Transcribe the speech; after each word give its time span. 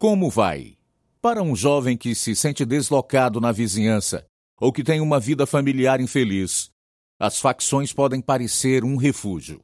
Como 0.00 0.30
vai? 0.30 0.78
Para 1.20 1.42
um 1.42 1.54
jovem 1.54 1.94
que 1.94 2.14
se 2.14 2.34
sente 2.34 2.64
deslocado 2.64 3.38
na 3.38 3.52
vizinhança 3.52 4.24
ou 4.58 4.72
que 4.72 4.82
tem 4.82 4.98
uma 4.98 5.20
vida 5.20 5.44
familiar 5.44 6.00
infeliz, 6.00 6.70
as 7.18 7.38
facções 7.38 7.92
podem 7.92 8.22
parecer 8.22 8.82
um 8.82 8.96
refúgio. 8.96 9.60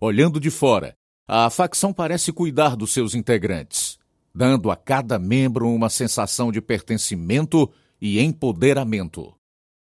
Olhando 0.00 0.38
de 0.38 0.48
fora, 0.48 0.94
a 1.26 1.50
facção 1.50 1.92
parece 1.92 2.32
cuidar 2.32 2.76
dos 2.76 2.92
seus 2.92 3.16
integrantes, 3.16 3.98
dando 4.32 4.70
a 4.70 4.76
cada 4.76 5.18
membro 5.18 5.68
uma 5.68 5.90
sensação 5.90 6.52
de 6.52 6.60
pertencimento 6.60 7.68
e 8.00 8.20
empoderamento. 8.20 9.34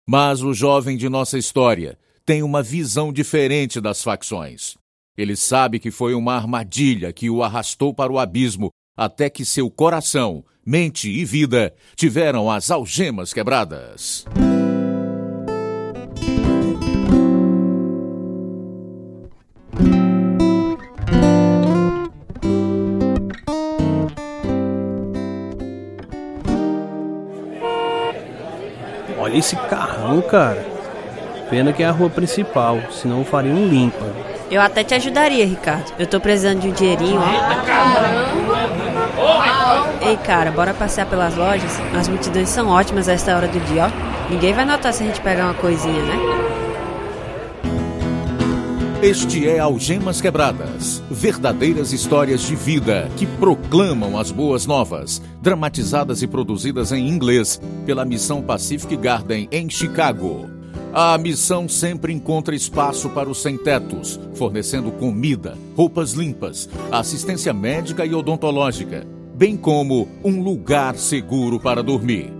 Mas 0.09 0.41
o 0.41 0.55
jovem 0.55 0.97
de 0.97 1.09
nossa 1.09 1.37
história 1.37 1.99
tem 2.25 2.45
uma 2.45 2.63
visão 2.63 3.13
diferente 3.13 3.81
das 3.81 4.05
facções. 4.05 4.77
Ele 5.17 5.35
sabe 5.35 5.81
que 5.81 5.91
foi 5.91 6.15
uma 6.15 6.37
armadilha 6.37 7.13
que 7.13 7.29
o 7.29 7.43
arrastou 7.43 7.93
para 7.93 8.13
o 8.13 8.21
abismo 8.21 8.71
até 8.99 9.31
que 9.31 9.45
seu 9.45 9.71
coração, 9.71 10.45
mente 10.67 11.09
e 11.09 11.25
vida 11.25 11.73
tiveram 11.95 12.51
as 12.51 12.69
algemas 12.69 13.33
quebradas. 13.33 14.27
Olha 29.17 29.37
esse 29.37 29.55
carrão, 29.55 30.21
cara. 30.23 30.67
Pena 31.49 31.73
que 31.73 31.85
é 31.85 31.87
a 31.87 31.93
rua 31.93 32.11
principal, 32.11 32.81
senão 32.91 33.21
eu 33.21 33.25
faria 33.25 33.53
um 33.53 33.69
limpa. 33.69 34.05
Eu 34.51 34.61
até 34.61 34.83
te 34.83 34.95
ajudaria, 34.95 35.47
Ricardo. 35.47 35.93
Eu 35.99 36.07
tô 36.07 36.19
precisando 36.21 36.61
de 36.61 36.69
um 36.69 36.73
dinheirinho, 36.73 37.21
ó. 37.21 38.48
Ei, 40.09 40.17
cara, 40.17 40.51
bora 40.51 40.73
passear 40.73 41.07
pelas 41.07 41.37
lojas? 41.37 41.71
As 41.95 42.09
multidões 42.09 42.49
são 42.49 42.69
ótimas 42.69 43.11
a 43.11 43.13
esta 43.13 43.37
hora 43.37 43.47
do 43.47 43.61
dia, 43.67 43.85
ó. 43.85 44.31
Ninguém 44.31 44.55
vai 44.55 44.65
notar 44.65 44.91
se 44.95 45.03
a 45.03 45.07
gente 45.07 45.21
pegar 45.21 45.45
uma 45.45 45.53
coisinha, 45.53 46.03
né? 46.03 46.15
Este 49.03 49.47
é 49.47 49.59
Algemas 49.59 50.23
Quebradas, 50.23 51.03
verdadeiras 51.11 51.93
histórias 51.93 52.41
de 52.41 52.57
vida 52.57 53.07
que 53.19 53.27
proclamam 53.27 54.19
as 54.19 54.31
boas 54.31 54.65
novas, 54.65 55.21
dramatizadas 55.43 56.23
e 56.23 56.27
produzidas 56.27 56.91
em 56.91 57.07
inglês 57.07 57.61
pela 57.85 58.07
Missão 58.07 58.41
Pacific 58.41 58.97
Garden 58.97 59.47
em 59.53 59.69
Chicago. 59.69 60.49
A 60.91 61.19
missão 61.19 61.69
sempre 61.69 62.15
encontra 62.15 62.55
espaço 62.55 63.11
para 63.11 63.29
os 63.29 63.43
sem-tetos, 63.43 64.19
fornecendo 64.37 64.91
comida, 64.91 65.55
roupas 65.77 66.13
limpas, 66.13 66.67
assistência 66.91 67.53
médica 67.53 68.07
e 68.07 68.15
odontológica, 68.15 69.07
bem 69.39 69.57
como 69.57 70.09
um 70.25 70.43
lugar 70.43 70.97
seguro 70.97 71.61
para 71.61 71.81
dormir. 71.81 72.33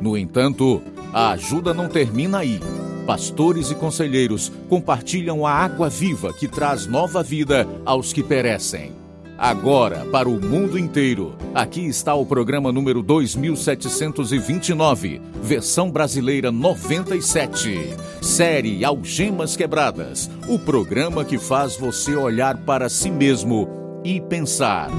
No 0.00 0.18
entanto, 0.18 0.82
a 1.12 1.30
ajuda 1.30 1.72
não 1.72 1.88
termina 1.88 2.38
aí 2.38 2.58
pastores 3.06 3.70
e 3.70 3.74
conselheiros 3.76 4.50
compartilham 4.68 5.46
a 5.46 5.52
água 5.52 5.88
viva 5.88 6.32
que 6.32 6.48
traz 6.48 6.86
nova 6.86 7.22
vida 7.22 7.68
aos 7.84 8.12
que 8.12 8.20
perecem. 8.22 8.90
Agora, 9.38 10.04
para 10.10 10.28
o 10.28 10.40
mundo 10.40 10.76
inteiro, 10.76 11.36
aqui 11.54 11.86
está 11.86 12.14
o 12.14 12.26
programa 12.26 12.72
número 12.72 13.00
2729, 13.00 15.22
versão 15.40 15.88
brasileira 15.88 16.50
97, 16.50 17.94
série 18.20 18.84
Algemas 18.84 19.56
Quebradas, 19.56 20.28
o 20.48 20.58
programa 20.58 21.24
que 21.24 21.38
faz 21.38 21.76
você 21.76 22.16
olhar 22.16 22.56
para 22.58 22.88
si 22.88 23.10
mesmo 23.10 23.68
e 24.04 24.20
pensar. 24.20 24.90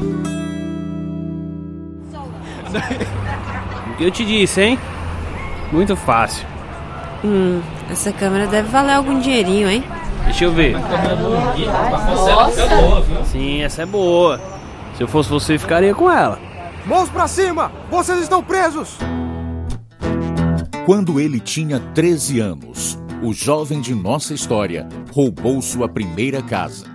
O 2.72 3.96
que 3.98 4.04
eu 4.04 4.12
te 4.12 4.26
disse, 4.26 4.62
hein? 4.62 4.80
Muito 5.72 5.96
fácil. 5.96 6.46
Hum, 7.24 7.62
essa 7.90 8.12
câmera 8.12 8.48
deve 8.48 8.68
valer 8.70 8.94
algum 8.96 9.20
dinheirinho, 9.20 9.70
hein? 9.70 9.84
Deixa 10.26 10.46
eu 10.46 10.52
ver. 10.52 10.76
Sim, 13.26 13.62
essa 13.62 13.84
é 13.84 13.86
boa. 13.86 14.40
Se 14.96 15.04
eu 15.04 15.08
fosse 15.08 15.30
você, 15.30 15.58
ficaria 15.58 15.94
com 15.94 16.10
ela. 16.12 16.40
Mãos 16.86 17.10
pra 17.10 17.28
cima! 17.28 17.72
Vocês 17.90 18.22
estão 18.22 18.44
presos! 18.44 18.98
Quando 20.86 21.20
ele 21.20 21.40
tinha 21.40 21.80
13 21.80 22.40
anos, 22.40 22.98
o 23.22 23.34
jovem 23.34 23.82
de 23.82 23.94
nossa 23.94 24.34
história 24.34 24.90
roubou 25.12 25.62
sua 25.62 25.88
primeira 25.88 26.42
casa. 26.42 26.86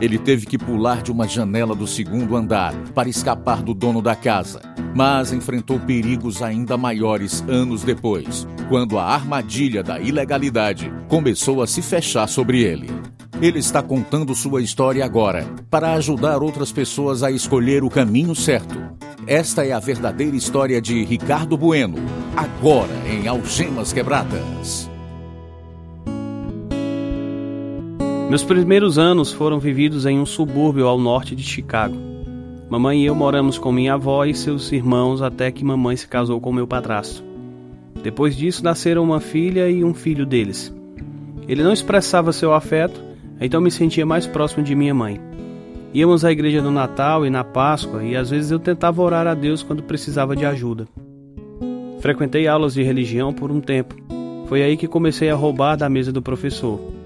Ele 0.00 0.18
teve 0.18 0.46
que 0.46 0.58
pular 0.58 1.02
de 1.02 1.12
uma 1.12 1.28
janela 1.28 1.74
do 1.74 1.86
segundo 1.86 2.36
andar 2.36 2.74
para 2.94 3.08
escapar 3.08 3.62
do 3.62 3.72
dono 3.72 4.02
da 4.02 4.14
casa, 4.14 4.60
mas 4.94 5.32
enfrentou 5.32 5.78
perigos 5.78 6.42
ainda 6.42 6.76
maiores 6.76 7.42
anos 7.48 7.82
depois, 7.82 8.46
quando 8.68 8.98
a 8.98 9.04
armadilha 9.04 9.82
da 9.82 10.00
ilegalidade 10.00 10.92
começou 11.08 11.62
a 11.62 11.66
se 11.66 11.80
fechar 11.80 12.28
sobre 12.28 12.62
ele. 12.62 12.90
Ele 13.40 13.58
está 13.58 13.82
contando 13.82 14.34
sua 14.34 14.62
história 14.62 15.04
agora 15.04 15.44
para 15.68 15.94
ajudar 15.94 16.42
outras 16.42 16.70
pessoas 16.70 17.22
a 17.22 17.30
escolher 17.30 17.82
o 17.82 17.90
caminho 17.90 18.34
certo. 18.34 18.80
Esta 19.26 19.66
é 19.66 19.72
a 19.72 19.80
verdadeira 19.80 20.36
história 20.36 20.80
de 20.80 21.04
Ricardo 21.04 21.56
Bueno, 21.56 21.96
agora 22.36 22.92
em 23.08 23.26
Algemas 23.26 23.92
Quebradas. 23.92 24.93
Meus 28.34 28.42
primeiros 28.42 28.98
anos 28.98 29.32
foram 29.32 29.60
vividos 29.60 30.06
em 30.06 30.18
um 30.18 30.26
subúrbio 30.26 30.88
ao 30.88 30.98
norte 30.98 31.36
de 31.36 31.42
Chicago. 31.44 31.94
Mamãe 32.68 33.00
e 33.00 33.06
eu 33.06 33.14
moramos 33.14 33.58
com 33.58 33.70
minha 33.70 33.94
avó 33.94 34.24
e 34.24 34.34
seus 34.34 34.72
irmãos 34.72 35.22
até 35.22 35.52
que 35.52 35.64
mamãe 35.64 35.96
se 35.96 36.08
casou 36.08 36.40
com 36.40 36.52
meu 36.52 36.66
padrasto. 36.66 37.22
Depois 38.02 38.34
disso 38.34 38.64
nasceram 38.64 39.04
uma 39.04 39.20
filha 39.20 39.70
e 39.70 39.84
um 39.84 39.94
filho 39.94 40.26
deles. 40.26 40.74
Ele 41.46 41.62
não 41.62 41.72
expressava 41.72 42.32
seu 42.32 42.52
afeto, 42.52 43.00
então 43.40 43.60
me 43.60 43.70
sentia 43.70 44.04
mais 44.04 44.26
próximo 44.26 44.64
de 44.64 44.74
minha 44.74 44.92
mãe. 44.92 45.20
Íamos 45.94 46.24
à 46.24 46.32
igreja 46.32 46.60
no 46.60 46.72
Natal 46.72 47.24
e 47.24 47.30
na 47.30 47.44
Páscoa 47.44 48.02
e 48.02 48.16
às 48.16 48.30
vezes 48.30 48.50
eu 48.50 48.58
tentava 48.58 49.00
orar 49.00 49.28
a 49.28 49.34
Deus 49.34 49.62
quando 49.62 49.84
precisava 49.84 50.34
de 50.34 50.44
ajuda. 50.44 50.88
Frequentei 52.00 52.48
aulas 52.48 52.74
de 52.74 52.82
religião 52.82 53.32
por 53.32 53.52
um 53.52 53.60
tempo. 53.60 53.94
Foi 54.48 54.60
aí 54.60 54.76
que 54.76 54.88
comecei 54.88 55.30
a 55.30 55.36
roubar 55.36 55.76
da 55.76 55.88
mesa 55.88 56.10
do 56.10 56.20
professor. 56.20 57.03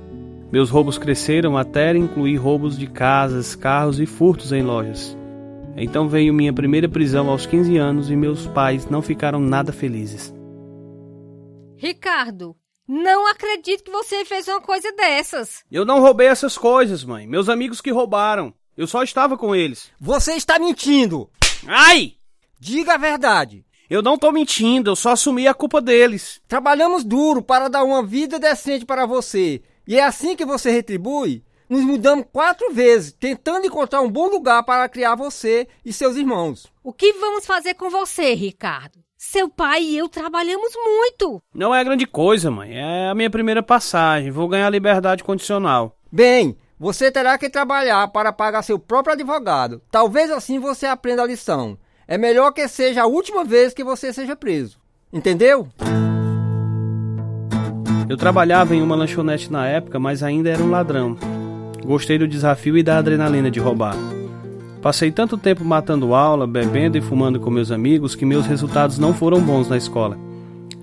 Meus 0.50 0.70
roubos 0.70 0.96
cresceram 0.96 1.58
até 1.58 1.94
incluir 1.94 2.36
roubos 2.36 2.78
de 2.78 2.86
casas, 2.86 3.54
carros 3.54 4.00
e 4.00 4.06
furtos 4.06 4.50
em 4.50 4.62
lojas. 4.62 5.14
Então 5.76 6.08
veio 6.08 6.32
minha 6.32 6.54
primeira 6.54 6.88
prisão 6.88 7.28
aos 7.28 7.44
15 7.44 7.76
anos 7.76 8.10
e 8.10 8.16
meus 8.16 8.46
pais 8.46 8.86
não 8.86 9.02
ficaram 9.02 9.40
nada 9.40 9.72
felizes. 9.72 10.34
Ricardo, 11.76 12.56
não 12.88 13.30
acredito 13.30 13.84
que 13.84 13.90
você 13.90 14.24
fez 14.24 14.48
uma 14.48 14.60
coisa 14.60 14.90
dessas. 14.92 15.62
Eu 15.70 15.84
não 15.84 16.00
roubei 16.00 16.28
essas 16.28 16.56
coisas, 16.56 17.04
mãe. 17.04 17.26
Meus 17.26 17.50
amigos 17.50 17.82
que 17.82 17.90
roubaram. 17.90 18.52
Eu 18.74 18.86
só 18.86 19.02
estava 19.02 19.36
com 19.36 19.54
eles. 19.54 19.90
Você 20.00 20.32
está 20.32 20.58
mentindo! 20.58 21.28
Ai! 21.66 22.14
Diga 22.58 22.94
a 22.94 22.98
verdade! 22.98 23.66
Eu 23.90 24.02
não 24.02 24.16
tô 24.16 24.32
mentindo, 24.32 24.90
eu 24.90 24.96
só 24.96 25.12
assumi 25.12 25.46
a 25.46 25.54
culpa 25.54 25.80
deles. 25.80 26.40
Trabalhamos 26.48 27.04
duro 27.04 27.42
para 27.42 27.68
dar 27.68 27.84
uma 27.84 28.02
vida 28.02 28.38
decente 28.38 28.86
para 28.86 29.04
você 29.04 29.62
e 29.88 29.98
é 29.98 30.04
assim 30.04 30.36
que 30.36 30.44
você 30.44 30.70
retribui? 30.70 31.42
Nos 31.66 31.80
mudamos 31.80 32.26
quatro 32.30 32.74
vezes, 32.74 33.10
tentando 33.10 33.66
encontrar 33.66 34.02
um 34.02 34.10
bom 34.10 34.28
lugar 34.28 34.62
para 34.62 34.86
criar 34.86 35.14
você 35.14 35.66
e 35.82 35.94
seus 35.94 36.14
irmãos. 36.14 36.66
O 36.84 36.92
que 36.92 37.14
vamos 37.14 37.46
fazer 37.46 37.72
com 37.72 37.88
você, 37.88 38.34
Ricardo? 38.34 38.98
Seu 39.16 39.48
pai 39.48 39.82
e 39.82 39.96
eu 39.96 40.06
trabalhamos 40.06 40.74
muito. 40.74 41.42
Não 41.54 41.74
é 41.74 41.82
grande 41.82 42.06
coisa, 42.06 42.50
mãe. 42.50 42.76
É 42.76 43.08
a 43.08 43.14
minha 43.14 43.30
primeira 43.30 43.62
passagem. 43.62 44.30
Vou 44.30 44.46
ganhar 44.46 44.68
liberdade 44.68 45.24
condicional. 45.24 45.96
Bem, 46.12 46.58
você 46.78 47.10
terá 47.10 47.38
que 47.38 47.48
trabalhar 47.48 48.08
para 48.08 48.30
pagar 48.30 48.62
seu 48.62 48.78
próprio 48.78 49.14
advogado. 49.14 49.80
Talvez 49.90 50.30
assim 50.30 50.58
você 50.58 50.84
aprenda 50.84 51.22
a 51.22 51.26
lição. 51.26 51.78
É 52.06 52.18
melhor 52.18 52.52
que 52.52 52.68
seja 52.68 53.04
a 53.04 53.06
última 53.06 53.42
vez 53.42 53.72
que 53.72 53.82
você 53.82 54.12
seja 54.12 54.36
preso. 54.36 54.78
Entendeu? 55.10 55.66
Eu 58.08 58.16
trabalhava 58.16 58.74
em 58.74 58.80
uma 58.80 58.96
lanchonete 58.96 59.52
na 59.52 59.66
época, 59.66 59.98
mas 59.98 60.22
ainda 60.22 60.48
era 60.48 60.62
um 60.62 60.70
ladrão. 60.70 61.14
Gostei 61.84 62.16
do 62.16 62.26
desafio 62.26 62.78
e 62.78 62.82
da 62.82 62.96
adrenalina 62.96 63.50
de 63.50 63.60
roubar. 63.60 63.94
Passei 64.80 65.10
tanto 65.10 65.36
tempo 65.36 65.62
matando 65.62 66.14
aula, 66.14 66.46
bebendo 66.46 66.96
e 66.96 67.02
fumando 67.02 67.38
com 67.38 67.50
meus 67.50 67.70
amigos 67.70 68.14
que 68.14 68.24
meus 68.24 68.46
resultados 68.46 68.98
não 68.98 69.12
foram 69.12 69.42
bons 69.42 69.68
na 69.68 69.76
escola. 69.76 70.16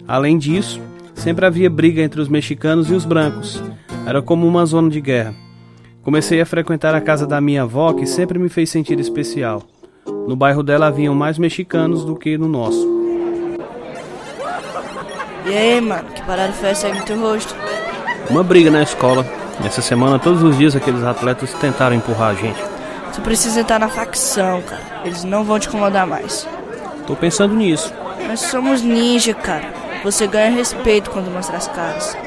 Além 0.08 0.38
disso, 0.38 0.80
sempre 1.16 1.48
havia 1.48 1.70
briga 1.70 2.02
entre 2.02 2.22
os 2.22 2.28
mexicanos 2.28 2.92
e 2.92 2.94
os 2.94 3.06
brancos. 3.06 3.62
Era 4.06 4.22
como 4.22 4.46
uma 4.46 4.64
zona 4.64 4.90
de 4.90 5.02
guerra. 5.02 5.34
Comecei 6.04 6.40
a 6.40 6.46
frequentar 6.46 6.94
a 6.94 7.02
casa 7.02 7.26
da 7.26 7.42
minha 7.42 7.64
avó, 7.64 7.92
que 7.94 8.06
sempre 8.06 8.38
me 8.38 8.50
fez 8.50 8.70
sentir 8.70 9.00
especial. 9.00 9.64
No 10.28 10.36
bairro 10.36 10.62
dela 10.62 10.86
haviam 10.88 11.16
mais 11.16 11.40
mexicanos 11.40 12.06
do 12.06 12.16
que 12.16 12.38
no 12.38 12.48
nosso. 12.48 12.95
E 15.46 15.56
aí, 15.56 15.80
mano, 15.80 16.10
que 16.10 16.22
parada 16.24 16.52
foi 16.54 16.70
essa 16.70 16.88
aí 16.88 16.94
no 16.94 17.04
teu 17.04 17.20
rosto? 17.20 17.56
Uma 18.30 18.44
briga 18.44 18.72
na 18.72 18.82
escola. 18.82 19.26
Essa 19.64 19.82
semana, 19.82 20.18
todos 20.18 20.42
os 20.42 20.58
dias, 20.58 20.76
aqueles 20.76 21.04
atletas 21.04 21.54
tentaram 21.54 21.96
empurrar 21.96 22.32
a 22.32 22.34
gente. 22.34 22.60
Tu 23.14 23.22
precisa 23.22 23.60
entrar 23.62 23.80
na 23.80 23.88
facção, 23.88 24.62
cara. 24.64 24.82
Eles 25.06 25.24
não 25.24 25.44
vão 25.44 25.60
te 25.60 25.68
incomodar 25.68 26.08
mais. 26.08 26.48
Tô 27.06 27.16
pensando 27.16 27.54
nisso. 27.56 27.94
Nós 28.28 28.40
somos 28.42 28.82
ninja, 28.82 29.34
cara. 29.34 29.72
Você 30.04 30.28
ganha 30.28 30.50
respeito 30.50 31.12
quando 31.12 31.32
mostra 31.32 31.58
as 31.58 31.68
caras. 31.68 32.18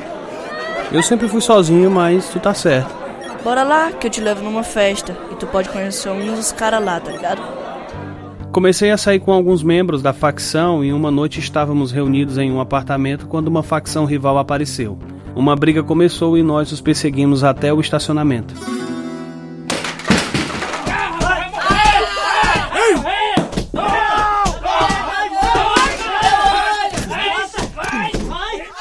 Eu 0.93 1.03
sempre 1.03 1.29
fui 1.29 1.41
sozinho, 1.41 1.91
mas 1.91 2.29
tu 2.29 2.39
tá 2.39 2.55
certo. 2.55 2.95
Bora 3.43 3.63
lá, 3.63 3.91
que 3.91 4.07
eu 4.07 4.11
te 4.11 4.21
levo 4.21 4.43
numa 4.43 4.63
festa. 4.63 5.17
E 5.31 5.35
tu 5.35 5.47
pode 5.47 5.69
conhecer 5.69 6.09
um 6.09 6.35
dos 6.35 6.53
caras 6.53 6.83
lá, 6.83 6.99
tá 7.01 7.11
ligado? 7.11 7.43
Comecei 8.59 8.91
a 8.91 8.97
sair 8.97 9.21
com 9.21 9.31
alguns 9.33 9.63
membros 9.63 10.03
da 10.03 10.13
facção 10.13 10.83
e 10.83 10.93
uma 10.93 11.13
noite 11.13 11.39
estávamos 11.39 11.93
reunidos 11.93 12.39
em 12.39 12.51
um 12.51 12.61
apartamento 12.61 13.29
quando 13.29 13.47
uma 13.47 13.63
facção 13.63 14.05
rival 14.05 14.37
apareceu. 14.37 14.99
Uma 15.33 15.55
briga 15.55 15.81
começou 15.85 16.37
e 16.37 16.43
nós 16.43 16.73
os 16.73 16.81
perseguimos 16.81 17.45
até 17.45 17.73
o 17.73 17.81
estacionamento. 17.81 18.53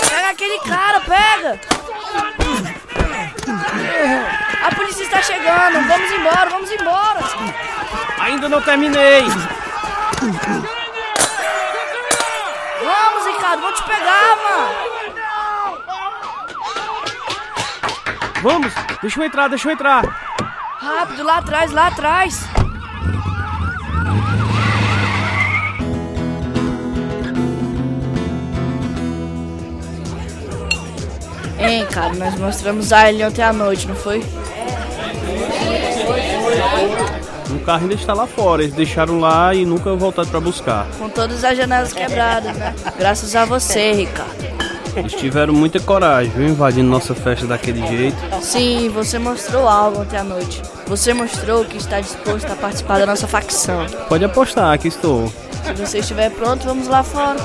Pega 0.09 0.29
aquele 0.31 0.59
cara, 0.61 0.99
pega! 1.01 1.59
A 4.63 4.75
polícia 4.75 5.03
está 5.03 5.21
chegando, 5.21 5.87
vamos 5.87 6.11
embora, 6.11 6.49
vamos 6.49 6.71
embora! 6.71 7.19
Ainda 8.19 8.49
não 8.49 8.59
terminei! 8.59 9.23
Vamos, 12.83 13.25
Ricardo, 13.25 13.61
vou 13.61 13.71
te 13.71 13.83
pegar, 13.83 14.35
mano! 14.43 14.87
Vamos! 18.41 18.73
Deixa 19.01 19.19
eu 19.21 19.23
entrar, 19.25 19.47
deixa 19.47 19.69
eu 19.69 19.71
entrar! 19.71 20.03
Rápido, 20.79 21.23
lá 21.23 21.37
atrás, 21.37 21.71
lá 21.71 21.87
atrás! 21.87 22.43
Hein, 31.57 31.87
cara, 31.87 32.13
nós 32.15 32.35
mostramos 32.35 32.91
a 32.91 33.09
ele 33.09 33.25
ontem 33.25 33.41
à 33.41 33.53
noite, 33.53 33.87
não 33.87 33.95
foi? 33.95 34.21
Carro 37.67 37.81
ainda 37.81 37.95
está 37.95 38.13
lá 38.13 38.25
fora, 38.25 38.63
eles 38.63 38.73
deixaram 38.73 39.19
lá 39.19 39.53
e 39.53 39.65
nunca 39.65 39.93
voltaram 39.93 40.29
para 40.29 40.39
buscar. 40.39 40.87
Com 40.97 41.09
todas 41.09 41.43
as 41.43 41.57
janelas 41.57 41.91
quebradas, 41.91 42.55
né? 42.55 42.73
Graças 42.97 43.35
a 43.35 43.43
você, 43.43 43.91
Ricardo. 43.91 44.47
Eles 44.95 45.11
tiveram 45.11 45.53
muita 45.53 45.77
coragem, 45.77 46.31
viu, 46.31 46.47
invadindo 46.47 46.89
nossa 46.89 47.13
festa 47.13 47.45
daquele 47.45 47.85
jeito. 47.85 48.15
Sim, 48.41 48.87
você 48.87 49.19
mostrou 49.19 49.67
algo 49.67 49.99
ontem 49.99 50.15
à 50.15 50.23
noite. 50.23 50.61
Você 50.87 51.13
mostrou 51.13 51.65
que 51.65 51.75
está 51.75 51.99
disposto 51.99 52.49
a 52.49 52.55
participar 52.55 52.99
da 52.99 53.05
nossa 53.05 53.27
facção. 53.27 53.85
Pode 54.07 54.23
apostar 54.23 54.79
que 54.79 54.87
estou. 54.87 55.27
Se 55.65 55.73
você 55.73 55.99
estiver 55.99 56.31
pronto, 56.31 56.63
vamos 56.63 56.87
lá 56.87 57.03
fora. 57.03 57.37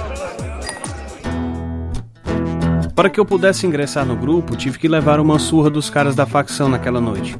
Para 2.94 3.10
que 3.10 3.19
eu 3.19 3.26
pudesse 3.26 3.66
ingressar 3.66 4.06
no 4.06 4.14
grupo, 4.14 4.54
tive 4.54 4.78
que 4.78 4.86
levar 4.86 5.19
uma 5.19 5.40
surra 5.40 5.69
dos 5.69 5.90
caras 5.90 6.14
da 6.14 6.24
facção 6.24 6.69
naquela 6.69 7.00
noite. 7.00 7.36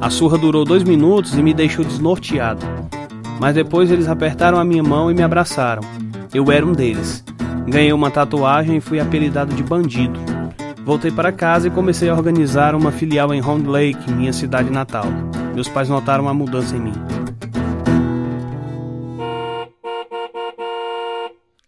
A 0.00 0.08
surra 0.08 0.38
durou 0.38 0.64
dois 0.64 0.82
minutos 0.82 1.34
e 1.34 1.42
me 1.42 1.52
deixou 1.52 1.84
desnorteado. 1.84 2.64
Mas 3.38 3.54
depois 3.54 3.90
eles 3.90 4.08
apertaram 4.08 4.58
a 4.58 4.64
minha 4.64 4.82
mão 4.82 5.10
e 5.10 5.14
me 5.14 5.22
abraçaram. 5.22 5.82
Eu 6.32 6.50
era 6.50 6.64
um 6.64 6.72
deles. 6.72 7.22
Ganhei 7.66 7.92
uma 7.92 8.10
tatuagem 8.10 8.78
e 8.78 8.80
fui 8.80 8.98
apelidado 8.98 9.54
de 9.54 9.62
bandido. 9.62 10.18
Voltei 10.86 11.10
para 11.10 11.30
casa 11.30 11.68
e 11.68 11.70
comecei 11.70 12.08
a 12.08 12.14
organizar 12.14 12.74
uma 12.74 12.90
filial 12.90 13.34
em 13.34 13.40
Round 13.40 13.68
Lake, 13.68 14.10
minha 14.10 14.32
cidade 14.32 14.70
natal. 14.70 15.04
Meus 15.54 15.68
pais 15.68 15.90
notaram 15.90 16.26
a 16.28 16.34
mudança 16.34 16.74
em 16.74 16.80
mim. 16.80 16.94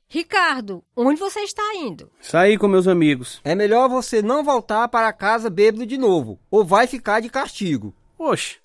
Ricardo, 0.09 0.83
onde 0.97 1.21
você 1.21 1.41
está 1.41 1.63
indo? 1.75 2.11
Saí 2.19 2.57
com 2.57 2.67
meus 2.67 2.89
amigos. 2.89 3.41
É 3.45 3.55
melhor 3.55 3.91
você 3.91 4.23
não 4.23 4.43
voltar 4.43 4.89
para 4.89 5.13
casa 5.13 5.51
bêbado 5.51 5.85
de 5.85 5.99
novo, 5.99 6.39
ou 6.51 6.65
vai 6.65 6.87
ficar 6.87 7.21
de 7.21 7.29
castigo. 7.29 7.95
Oxe, 8.25 8.59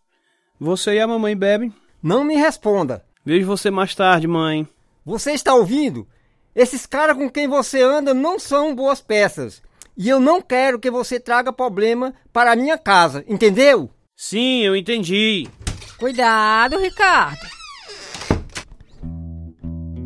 você 0.59 0.93
e 0.93 0.99
a 0.99 1.07
mamãe 1.07 1.35
bebem? 1.35 1.73
Não 2.01 2.23
me 2.23 2.35
responda. 2.35 3.03
Vejo 3.25 3.47
você 3.47 3.71
mais 3.71 3.95
tarde, 3.95 4.27
mãe. 4.27 4.67
Você 5.03 5.31
está 5.31 5.55
ouvindo? 5.55 6.07
Esses 6.55 6.85
caras 6.85 7.17
com 7.17 7.27
quem 7.27 7.47
você 7.47 7.81
anda 7.81 8.13
não 8.13 8.37
são 8.37 8.75
boas 8.75 9.01
peças. 9.01 9.63
E 9.97 10.07
eu 10.07 10.19
não 10.19 10.43
quero 10.43 10.77
que 10.77 10.91
você 10.91 11.19
traga 11.19 11.51
problema 11.51 12.13
para 12.31 12.51
a 12.51 12.55
minha 12.55 12.77
casa, 12.77 13.25
entendeu? 13.27 13.89
Sim, 14.15 14.61
eu 14.61 14.75
entendi. 14.75 15.47
Cuidado, 15.97 16.77
Ricardo. 16.77 17.47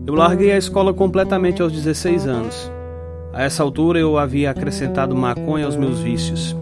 Eu 0.07 0.13
larguei 0.13 0.53
a 0.53 0.57
escola 0.57 0.93
completamente 0.93 1.61
aos 1.61 1.73
16 1.73 2.25
anos. 2.25 2.71
A 3.33 3.43
essa 3.43 3.61
altura 3.63 3.99
eu 3.99 4.17
havia 4.17 4.49
acrescentado 4.49 5.13
maconha 5.13 5.65
aos 5.65 5.75
meus 5.75 5.99
vícios. 5.99 6.55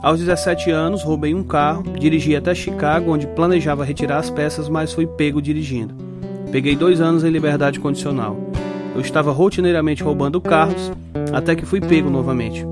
Aos 0.00 0.20
17 0.20 0.70
anos, 0.70 1.02
roubei 1.02 1.34
um 1.34 1.42
carro, 1.42 1.82
dirigi 1.98 2.36
até 2.36 2.54
Chicago, 2.54 3.10
onde 3.10 3.26
planejava 3.26 3.84
retirar 3.84 4.18
as 4.18 4.30
peças, 4.30 4.68
mas 4.68 4.92
fui 4.92 5.08
pego 5.08 5.42
dirigindo. 5.42 5.92
Peguei 6.52 6.76
dois 6.76 7.00
anos 7.00 7.24
em 7.24 7.30
liberdade 7.30 7.80
condicional. 7.80 8.36
Eu 8.94 9.00
estava 9.00 9.32
rotineiramente 9.32 10.04
roubando 10.04 10.40
carros, 10.40 10.92
até 11.32 11.56
que 11.56 11.66
fui 11.66 11.80
pego 11.80 12.08
novamente. 12.08 12.64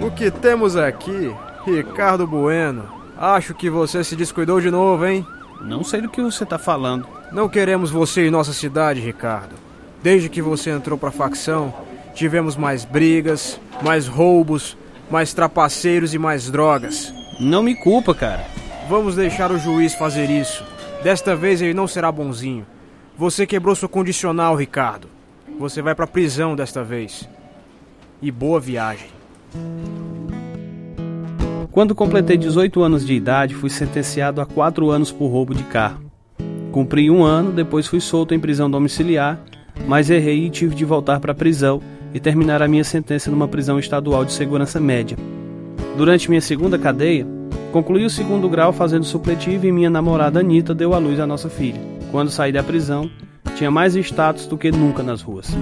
O 0.00 0.10
que 0.10 0.28
temos 0.28 0.76
aqui? 0.76 1.32
Ricardo 1.64 2.26
Bueno. 2.26 2.84
Acho 3.16 3.54
que 3.54 3.70
você 3.70 4.02
se 4.02 4.16
descuidou 4.16 4.60
de 4.60 4.72
novo, 4.72 5.06
hein? 5.06 5.24
Não 5.62 5.84
sei 5.84 6.00
do 6.00 6.08
que 6.08 6.20
você 6.20 6.42
está 6.42 6.58
falando. 6.58 7.06
Não 7.30 7.48
queremos 7.48 7.92
você 7.92 8.26
em 8.26 8.30
nossa 8.30 8.52
cidade, 8.52 9.00
Ricardo. 9.00 9.54
Desde 10.02 10.28
que 10.28 10.42
você 10.42 10.70
entrou 10.70 10.98
pra 10.98 11.12
facção, 11.12 11.72
tivemos 12.12 12.56
mais 12.56 12.84
brigas, 12.84 13.58
mais 13.82 14.06
roubos, 14.08 14.76
mais 15.10 15.32
trapaceiros 15.32 16.14
e 16.14 16.18
mais 16.18 16.50
drogas. 16.50 17.12
Não 17.38 17.62
me 17.62 17.74
culpa, 17.74 18.14
cara. 18.14 18.44
Vamos 18.88 19.16
deixar 19.16 19.50
o 19.50 19.58
juiz 19.58 19.94
fazer 19.94 20.30
isso. 20.30 20.64
Desta 21.02 21.36
vez 21.36 21.60
ele 21.60 21.74
não 21.74 21.86
será 21.86 22.10
bonzinho. 22.10 22.66
Você 23.16 23.46
quebrou 23.46 23.74
seu 23.74 23.88
condicional, 23.88 24.54
Ricardo. 24.54 25.08
Você 25.58 25.80
vai 25.80 25.94
pra 25.94 26.06
prisão 26.06 26.54
desta 26.54 26.82
vez. 26.82 27.28
E 28.20 28.30
boa 28.30 28.60
viagem. 28.60 29.08
Quando 31.70 31.94
completei 31.94 32.36
18 32.36 32.82
anos 32.82 33.04
de 33.04 33.12
idade, 33.14 33.54
fui 33.54 33.68
sentenciado 33.68 34.40
a 34.40 34.46
4 34.46 34.90
anos 34.90 35.12
por 35.12 35.28
roubo 35.28 35.54
de 35.54 35.62
carro. 35.64 36.00
Cumpri 36.72 37.10
um 37.10 37.22
ano, 37.22 37.52
depois 37.52 37.86
fui 37.86 38.00
solto 38.00 38.34
em 38.34 38.40
prisão 38.40 38.70
domiciliar, 38.70 39.40
mas 39.86 40.10
errei 40.10 40.46
e 40.46 40.50
tive 40.50 40.74
de 40.74 40.84
voltar 40.84 41.20
para 41.20 41.32
a 41.32 41.34
prisão 41.34 41.80
e 42.16 42.20
terminar 42.20 42.62
a 42.62 42.66
minha 42.66 42.82
sentença 42.82 43.30
numa 43.30 43.46
prisão 43.46 43.78
estadual 43.78 44.24
de 44.24 44.32
segurança 44.32 44.80
média. 44.80 45.18
Durante 45.98 46.30
minha 46.30 46.40
segunda 46.40 46.78
cadeia, 46.78 47.26
concluí 47.70 48.06
o 48.06 48.10
segundo 48.10 48.48
grau 48.48 48.72
fazendo 48.72 49.04
supletivo 49.04 49.66
e 49.66 49.70
minha 49.70 49.90
namorada 49.90 50.40
Anitta 50.40 50.74
deu 50.74 50.94
à 50.94 50.98
luz 50.98 51.20
a 51.20 51.26
nossa 51.26 51.50
filha. 51.50 51.78
Quando 52.10 52.30
saí 52.30 52.50
da 52.50 52.62
prisão, 52.62 53.10
tinha 53.54 53.70
mais 53.70 53.94
status 53.96 54.46
do 54.46 54.56
que 54.56 54.72
nunca 54.72 55.02
nas 55.02 55.20
ruas. 55.20 55.54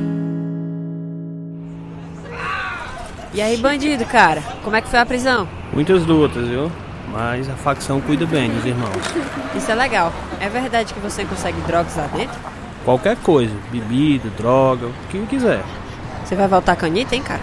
E 3.34 3.42
aí, 3.42 3.56
bandido, 3.56 4.04
cara? 4.04 4.40
Como 4.62 4.76
é 4.76 4.80
que 4.80 4.88
foi 4.88 5.00
a 5.00 5.06
prisão? 5.06 5.48
Muitas 5.72 6.06
lutas, 6.06 6.46
viu? 6.46 6.70
Mas 7.12 7.50
a 7.50 7.54
facção 7.54 8.00
cuida 8.00 8.26
bem 8.26 8.48
dos 8.48 8.64
irmãos. 8.64 9.02
Isso 9.56 9.72
é 9.72 9.74
legal. 9.74 10.12
É 10.40 10.48
verdade 10.48 10.94
que 10.94 11.00
você 11.00 11.24
consegue 11.24 11.60
drogas 11.62 11.96
lá 11.96 12.06
dentro? 12.16 12.38
Qualquer 12.84 13.16
coisa, 13.16 13.52
bebida, 13.72 14.28
droga, 14.38 14.86
o 14.86 14.92
que 15.10 15.18
quiser. 15.26 15.64
Você 16.24 16.34
vai 16.34 16.48
voltar 16.48 16.76
com 16.76 16.84
a 16.84 16.88
Anitta, 16.88 17.14
hein, 17.14 17.22
cara? 17.22 17.40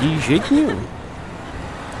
De 0.00 0.18
jeito 0.20 0.52
nenhum. 0.52 0.76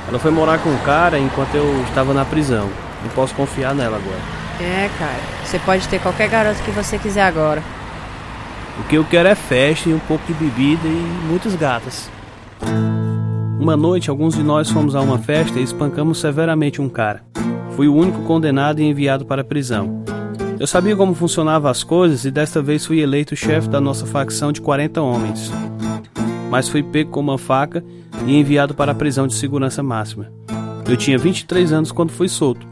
Ela 0.08 0.18
foi 0.18 0.30
morar 0.30 0.58
com 0.58 0.70
um 0.70 0.78
cara 0.78 1.18
enquanto 1.18 1.54
eu 1.54 1.82
estava 1.82 2.14
na 2.14 2.24
prisão. 2.24 2.70
Não 3.02 3.10
posso 3.10 3.34
confiar 3.34 3.74
nela 3.74 3.98
agora. 3.98 4.38
É, 4.60 4.88
cara. 4.98 5.20
Você 5.44 5.58
pode 5.58 5.86
ter 5.86 6.00
qualquer 6.00 6.28
garoto 6.28 6.62
que 6.62 6.70
você 6.70 6.98
quiser 6.98 7.22
agora. 7.22 7.62
O 8.80 8.84
que 8.84 8.96
eu 8.96 9.04
quero 9.04 9.28
é 9.28 9.34
festa 9.34 9.88
e 9.88 9.94
um 9.94 9.98
pouco 9.98 10.24
de 10.26 10.32
bebida 10.32 10.86
e 10.86 11.26
muitas 11.28 11.54
gatas. 11.54 12.10
Uma 13.60 13.76
noite, 13.76 14.08
alguns 14.08 14.34
de 14.34 14.42
nós 14.42 14.70
fomos 14.70 14.94
a 14.94 15.00
uma 15.00 15.18
festa 15.18 15.58
e 15.58 15.62
espancamos 15.62 16.20
severamente 16.20 16.80
um 16.80 16.88
cara. 16.88 17.22
Fui 17.76 17.86
o 17.86 17.94
único 17.94 18.22
condenado 18.22 18.80
e 18.80 18.84
enviado 18.84 19.26
para 19.26 19.42
a 19.42 19.44
prisão. 19.44 20.02
Eu 20.58 20.66
sabia 20.66 20.96
como 20.96 21.14
funcionavam 21.14 21.70
as 21.70 21.84
coisas 21.84 22.24
e 22.24 22.30
desta 22.30 22.62
vez 22.62 22.86
fui 22.86 23.00
eleito 23.00 23.36
chefe 23.36 23.68
da 23.68 23.80
nossa 23.80 24.06
facção 24.06 24.50
de 24.50 24.60
40 24.60 25.00
homens. 25.02 25.52
Mas 26.50 26.68
fui 26.68 26.82
pego 26.82 27.10
com 27.10 27.20
uma 27.20 27.36
faca 27.38 27.84
e 28.26 28.34
enviado 28.34 28.74
para 28.74 28.92
a 28.92 28.94
prisão 28.94 29.26
de 29.26 29.34
segurança 29.34 29.82
máxima. 29.82 30.32
Eu 30.88 30.96
tinha 30.96 31.18
23 31.18 31.72
anos 31.72 31.92
quando 31.92 32.10
fui 32.10 32.28
solto. 32.28 32.66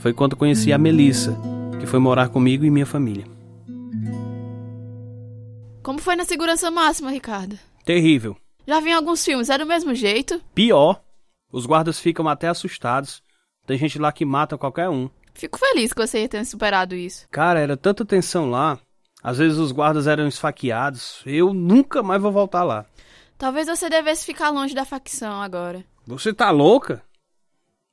Foi 0.00 0.12
quando 0.14 0.36
conheci 0.36 0.72
a 0.72 0.78
Melissa, 0.78 1.36
que 1.78 1.86
foi 1.86 1.98
morar 1.98 2.30
comigo 2.30 2.64
e 2.64 2.70
minha 2.70 2.86
família. 2.86 3.26
Como 5.82 5.98
foi 5.98 6.16
na 6.16 6.24
segurança 6.24 6.70
máxima, 6.70 7.10
Ricardo? 7.10 7.58
Terrível. 7.84 8.36
Já 8.66 8.80
vi 8.80 8.90
em 8.90 8.94
alguns 8.94 9.24
filmes, 9.24 9.50
é 9.50 9.58
do 9.58 9.66
mesmo 9.66 9.94
jeito? 9.94 10.40
Pior, 10.54 11.00
os 11.52 11.66
guardas 11.66 11.98
ficam 11.98 12.28
até 12.28 12.48
assustados. 12.48 13.22
Tem 13.66 13.76
gente 13.76 13.98
lá 13.98 14.10
que 14.12 14.24
mata 14.24 14.56
qualquer 14.58 14.88
um. 14.88 15.10
Fico 15.34 15.58
feliz 15.58 15.92
que 15.92 16.06
você 16.06 16.26
tenha 16.26 16.44
superado 16.44 16.94
isso. 16.94 17.26
Cara, 17.30 17.60
era 17.60 17.76
tanta 17.76 18.04
tensão 18.04 18.50
lá. 18.50 18.78
Às 19.22 19.38
vezes 19.38 19.58
os 19.58 19.72
guardas 19.72 20.06
eram 20.06 20.26
esfaqueados. 20.26 21.22
Eu 21.26 21.52
nunca 21.52 22.02
mais 22.02 22.20
vou 22.20 22.32
voltar 22.32 22.64
lá. 22.64 22.86
Talvez 23.38 23.68
você 23.68 23.88
devesse 23.88 24.26
ficar 24.26 24.50
longe 24.50 24.74
da 24.74 24.84
facção 24.84 25.40
agora. 25.40 25.84
Você 26.04 26.34
tá 26.34 26.50
louca? 26.50 27.00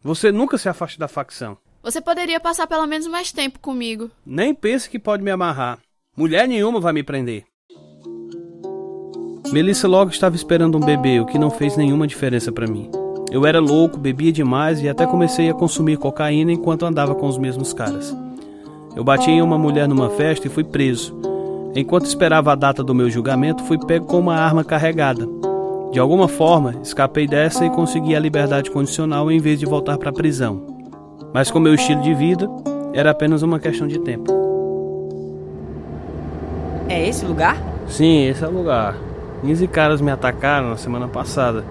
Você 0.02 0.32
nunca 0.32 0.58
se 0.58 0.68
afaste 0.68 0.98
da 0.98 1.08
facção. 1.08 1.56
Você 1.84 2.02
poderia 2.02 2.40
passar 2.40 2.66
pelo 2.66 2.88
menos 2.88 3.06
mais 3.06 3.32
tempo 3.32 3.60
comigo. 3.60 4.10
Nem 4.26 4.56
pense 4.56 4.90
que 4.90 4.98
pode 4.98 5.22
me 5.22 5.30
amarrar. 5.30 5.78
Mulher 6.18 6.48
nenhuma 6.48 6.80
vai 6.80 6.94
me 6.94 7.04
prender. 7.04 7.46
Melissa 9.52 9.88
logo 9.88 10.10
estava 10.10 10.36
esperando 10.36 10.80
um 10.80 10.82
bebê, 10.82 11.20
o 11.20 11.28
que 11.28 11.38
não 11.38 11.52
fez 11.52 11.78
nenhuma 11.78 12.08
diferença 12.08 12.52
para 12.52 12.66
mim. 12.66 12.90
Eu 13.32 13.46
era 13.46 13.60
louco, 13.60 14.00
bebia 14.00 14.32
demais 14.32 14.82
e 14.82 14.90
até 14.90 15.06
comecei 15.06 15.48
a 15.48 15.54
consumir 15.54 15.98
cocaína 15.98 16.52
enquanto 16.52 16.88
andava 16.88 17.14
com 17.14 17.28
os 17.28 17.38
mesmos 17.38 17.72
caras. 17.72 18.16
Eu 18.96 19.04
bati 19.04 19.30
em 19.30 19.44
uma 19.44 19.60
mulher 19.60 19.88
numa 19.88 20.10
festa 20.10 20.48
e 20.48 20.50
fui 20.50 20.64
preso. 20.64 21.16
Enquanto 21.76 22.06
esperava 22.06 22.54
a 22.54 22.56
data 22.56 22.82
do 22.82 22.96
meu 22.96 23.10
julgamento, 23.10 23.62
fui 23.66 23.78
pego 23.78 24.06
com 24.06 24.18
uma 24.18 24.36
arma 24.36 24.64
carregada. 24.64 25.28
De 25.92 26.00
alguma 26.00 26.26
forma, 26.26 26.76
escapei 26.82 27.28
dessa 27.28 27.66
e 27.66 27.70
consegui 27.70 28.16
a 28.16 28.20
liberdade 28.20 28.72
condicional 28.72 29.30
em 29.30 29.40
vez 29.40 29.60
de 29.60 29.66
voltar 29.66 29.98
para 29.98 30.10
a 30.10 30.14
prisão. 30.14 30.66
Mas 31.34 31.52
com 31.52 31.60
meu 31.60 31.76
estilo 31.76 32.02
de 32.02 32.14
vida, 32.14 32.50
era 32.94 33.12
apenas 33.12 33.42
uma 33.42 33.60
questão 33.60 33.88
de 33.88 34.00
tempo. 34.00 34.32
É 36.88 37.10
esse 37.10 37.26
lugar? 37.26 37.58
Sim, 37.90 38.28
esse 38.28 38.42
é 38.42 38.48
o 38.48 38.52
lugar. 38.52 38.96
15 39.42 39.68
caras 39.68 40.00
me 40.00 40.12
atacaram 40.12 40.70
na 40.70 40.78
semana 40.78 41.10
passada. 41.10 41.66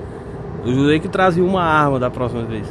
Eu 0.64 0.72
jurei 0.72 0.98
que 0.98 1.08
trazia 1.08 1.44
uma 1.44 1.62
arma 1.62 1.98
da 1.98 2.10
próxima 2.10 2.44
vez. 2.44 2.66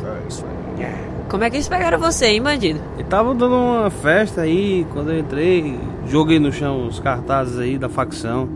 Como 1.30 1.44
é 1.44 1.50
que 1.50 1.56
eles 1.56 1.68
pegaram 1.68 1.98
você, 1.98 2.28
hein, 2.28 2.42
bandido? 2.42 2.80
E 2.98 3.04
tava 3.04 3.34
dando 3.34 3.56
uma 3.56 3.90
festa 3.90 4.42
aí, 4.42 4.86
quando 4.94 5.12
eu 5.12 5.20
entrei, 5.20 5.80
joguei 6.08 6.40
no 6.40 6.52
chão 6.52 6.88
os 6.88 7.00
cartazes 7.00 7.58
aí 7.58 7.78
da 7.78 7.90
facção. 7.90 8.48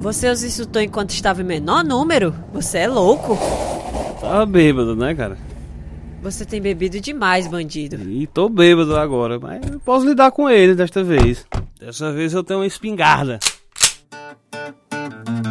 Você 0.00 0.30
os 0.30 0.42
insultou 0.42 0.80
enquanto 0.80 1.10
estava 1.10 1.42
em 1.42 1.44
menor 1.44 1.84
número? 1.84 2.34
Você 2.52 2.78
é 2.78 2.88
louco. 2.88 3.38
Tava 4.20 4.46
bêbado, 4.46 4.96
né, 4.96 5.14
cara? 5.14 5.36
Você 6.22 6.46
tem 6.46 6.60
bebido 6.60 6.98
demais, 7.00 7.46
bandido. 7.46 7.96
E 7.96 8.26
tô 8.26 8.48
bêbado 8.48 8.96
agora, 8.96 9.38
mas 9.38 9.60
eu 9.70 9.78
posso 9.80 10.06
lidar 10.06 10.30
com 10.30 10.48
ele 10.48 10.74
desta 10.74 11.04
vez. 11.04 11.46
Dessa 11.78 12.10
vez 12.10 12.32
eu 12.32 12.42
tenho 12.42 12.60
uma 12.60 12.66
espingarda. 12.66 13.38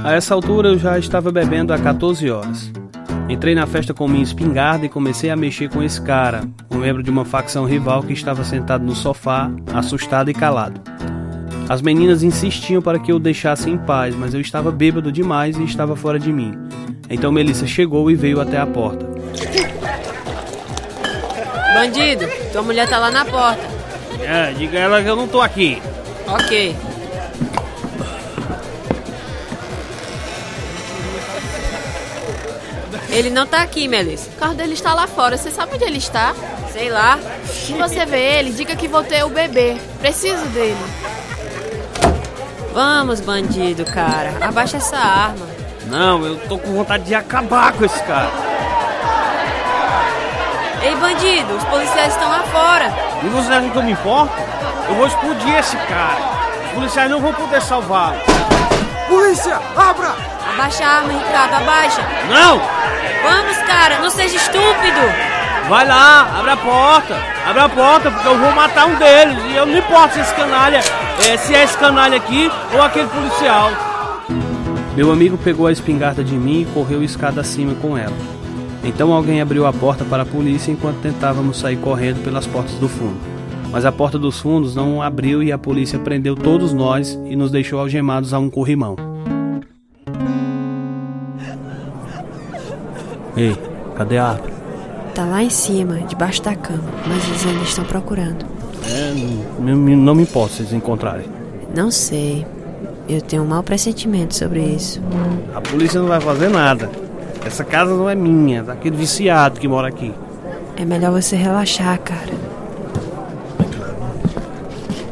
A 0.04 0.13
essa 0.13 0.34
altura 0.34 0.70
eu 0.70 0.80
já 0.80 0.98
estava 0.98 1.32
bebendo 1.32 1.72
há 1.72 1.78
14 1.78 2.30
horas. 2.32 2.72
Entrei 3.30 3.56
na 3.56 3.65
festa 3.65 3.94
com 3.94 4.08
minha 4.08 4.24
espingarda 4.24 4.86
e 4.86 4.89
comecei 4.89 5.30
a 5.30 5.36
mexer 5.36 5.70
com 5.70 5.82
esse 5.82 6.01
cara, 6.01 6.44
um 6.70 6.77
membro 6.77 7.01
de 7.01 7.10
uma 7.10 7.24
facção 7.24 7.65
rival 7.65 8.03
que 8.03 8.13
estava 8.13 8.44
sentado 8.44 8.84
no 8.84 8.94
sofá, 8.94 9.50
assustado 9.74 10.30
e 10.30 10.34
calado. 10.34 10.82
As 11.70 11.82
meninas 11.82 12.22
insistiam 12.22 12.82
para 12.82 13.00
que 13.00 13.12
eu 13.12 13.15
o 13.15 13.20
deixasse 13.20 13.70
em 13.70 13.77
paz, 13.77 14.13
mas 14.15 14.34
eu 14.34 14.42
estava 14.42 14.72
bêbado 14.72 15.12
demais 15.12 15.58
e 15.58 15.63
estava 15.63 15.96
fora 15.96 16.20
de 16.20 16.32
mim. 16.32 16.53
Então 17.10 17.32
Melissa 17.32 17.65
chegou 17.65 18.12
e 18.12 18.15
veio 18.15 18.42
até 18.42 18.58
a 18.58 18.68
porta. 18.68 19.08
Bandido, 21.74 22.27
tua 22.51 22.62
mulher 22.62 22.88
tá 22.88 23.00
lá 23.00 23.10
na 23.10 23.25
porta. 23.25 23.63
É, 24.22 24.51
diga 24.51 24.77
a 24.77 24.82
ela 24.82 25.01
que 25.01 25.10
eu 25.10 25.15
não 25.15 25.27
tô 25.27 25.42
aqui. 25.42 25.82
Ok. 26.27 26.75
Ele 33.13 33.29
não 33.29 33.46
tá 33.46 33.62
aqui, 33.62 33.88
Melissa. 33.88 34.27
O 34.32 34.39
carro 34.39 34.55
dele 34.55 34.74
está 34.74 34.93
lá 34.96 35.05
fora. 35.05 35.38
Você 35.38 35.51
sabe 35.51 35.75
onde 35.75 35.84
ele 35.84 36.00
está? 36.00 36.34
Sei 36.72 36.89
lá. 36.89 37.20
Se 37.46 37.74
você 37.74 38.08
vê 38.08 38.39
ele, 38.39 38.51
diga 38.51 38.75
que 38.75 38.88
vou 38.88 39.03
ter 39.03 39.24
o 39.24 39.29
bebê. 39.29 39.77
Preciso 40.00 40.43
dele. 40.48 40.75
Vamos, 42.74 43.22
bandido, 43.22 43.86
cara. 43.86 44.34
Abaixa 44.41 44.77
essa 44.77 44.98
arma. 44.98 45.46
Não, 45.86 46.25
eu 46.25 46.39
tô 46.48 46.58
com 46.58 46.74
vontade 46.74 47.03
de 47.03 47.13
acabar 47.13 47.72
com 47.74 47.86
esse 47.86 48.01
cara. 48.01 48.32
Ei, 50.82 50.96
bandido, 50.96 51.55
os 51.55 51.63
policiais 51.65 52.13
estão 52.13 52.27
lá 52.27 52.43
fora. 52.43 52.91
E 53.24 53.27
você 53.27 53.53
acha 53.53 53.70
que 53.70 53.77
eu 53.77 53.84
me 53.84 53.91
importo? 53.91 54.34
Eu 54.89 54.96
vou 54.96 55.05
explodir 55.05 55.55
esse 55.55 55.77
cara. 55.77 56.17
Os 56.65 56.72
policiais 56.72 57.12
não 57.12 57.22
vão 57.22 57.32
poder 57.32 57.62
salvá-lo. 57.62 58.17
Polícia, 59.08 59.62
abra! 59.77 60.33
Abaixa 60.54 60.86
a 60.86 60.90
arma, 60.98 61.14
Ricardo, 61.14 61.54
abaixa. 61.56 62.02
Não! 62.30 62.62
Vamos, 63.24 63.58
cara, 63.66 64.00
não 64.00 64.10
seja 64.12 64.36
estúpido. 64.36 65.02
Vai 65.68 65.88
lá, 65.88 66.40
abre 66.40 66.52
a 66.52 66.58
porta. 66.58 67.16
Abre 67.48 67.62
a 67.62 67.70
porta, 67.70 68.12
porque 68.12 68.28
eu 68.28 68.38
vou 68.38 68.52
matar 68.52 68.86
um 68.86 68.96
deles. 68.96 69.38
E 69.50 69.56
eu 69.56 69.66
não 69.66 69.78
importo 69.78 70.14
se 70.14 70.20
esse 70.20 70.34
canalha, 70.36 70.80
é, 71.28 71.38
se 71.38 71.56
é 71.56 71.64
esse 71.64 71.76
canalha 71.78 72.18
aqui 72.18 72.52
ou 72.72 72.82
aquele 72.82 73.08
policial. 73.08 73.72
Meu 74.96 75.12
amigo 75.12 75.40
pegou 75.40 75.66
a 75.66 75.72
espingarda 75.72 76.24
de 76.24 76.36
mim 76.36 76.62
e 76.62 76.66
correu 76.66 77.02
escada 77.04 77.42
acima 77.42 77.74
com 77.76 77.98
ela. 77.98 78.16
Então 78.84 79.12
alguém 79.12 79.42
abriu 79.42 79.66
a 79.66 79.74
porta 79.74 80.06
para 80.06 80.22
a 80.22 80.26
polícia 80.26 80.72
enquanto 80.72 81.02
tentávamos 81.02 81.58
sair 81.58 81.78
correndo 81.78 82.24
pelas 82.24 82.46
portas 82.46 82.76
do 82.76 82.88
fundo. 82.88 83.18
Mas 83.72 83.86
a 83.86 83.92
porta 83.92 84.20
dos 84.20 84.40
fundos 84.40 84.76
não 84.76 85.02
abriu 85.02 85.42
e 85.42 85.52
a 85.52 85.58
polícia 85.58 85.98
prendeu 85.98 86.36
todos 86.36 86.74
nós 86.74 87.18
e 87.26 87.36
nos 87.36 87.50
deixou 87.50 87.80
algemados 87.80 88.34
a 88.34 88.40
um 88.40 88.52
corrimão. 88.52 89.12
Ei, 93.36 93.58
cadê 93.96 94.18
a 94.18 94.30
arma? 94.30 94.54
Tá 95.16 95.25
lá 95.25 95.44
em 95.44 95.50
cima, 95.50 96.00
debaixo 96.08 96.42
da 96.42 96.56
cama, 96.56 96.84
mas 97.08 97.24
eles 97.28 97.46
ainda 97.46 97.63
estão 97.63 97.86
procurando. 97.86 98.46
É, 98.86 99.13
não, 99.60 99.75
não 99.75 100.16
me 100.16 100.24
importa 100.24 100.56
se 100.56 100.62
eles 100.62 100.74
encontrarem. 100.74 101.25
Não 101.75 101.90
sei. 101.90 102.46
Eu 103.08 103.22
tenho 103.22 103.44
um 103.44 103.46
mau 103.46 103.62
pressentimento 103.62 104.36
sobre 104.36 104.62
isso. 104.62 105.02
A 105.54 105.62
polícia 105.62 106.00
não 106.00 106.08
vai 106.08 106.22
fazer 106.22 106.50
nada. 106.50 106.90
Essa 107.46 107.63
casa 107.63 107.94
não 107.94 108.10
é 108.10 108.16
minha, 108.16 108.60
é 108.60 108.63
daquele 108.63 108.96
viciado 108.96 109.60
que 109.60 109.68
mora 109.68 109.88
aqui. 109.88 110.13
É 110.78 110.86
melhor 110.86 111.12
você 111.12 111.36
relaxar, 111.36 112.00
cara. 112.00 112.34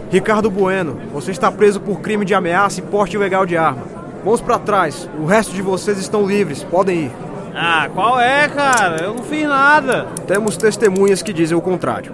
Ricardo 0.09 0.49
Bueno, 0.49 0.97
você 1.13 1.31
está 1.31 1.51
preso 1.51 1.79
por 1.79 2.01
crime 2.01 2.25
de 2.25 2.33
ameaça 2.33 2.79
e 2.79 2.83
porte 2.83 3.15
ilegal 3.15 3.45
de 3.45 3.57
arma. 3.57 3.83
Mãos 4.25 4.41
para 4.41 4.59
trás, 4.59 5.09
o 5.19 5.25
resto 5.25 5.53
de 5.53 5.61
vocês 5.61 5.97
estão 5.97 6.25
livres, 6.25 6.63
podem 6.63 7.05
ir. 7.05 7.11
Ah, 7.53 7.89
qual 7.93 8.19
é, 8.19 8.47
cara? 8.47 9.03
Eu 9.03 9.15
não 9.15 9.23
fiz 9.23 9.47
nada. 9.47 10.07
Temos 10.27 10.57
testemunhas 10.57 11.21
que 11.21 11.33
dizem 11.33 11.57
o 11.57 11.61
contrário. 11.61 12.13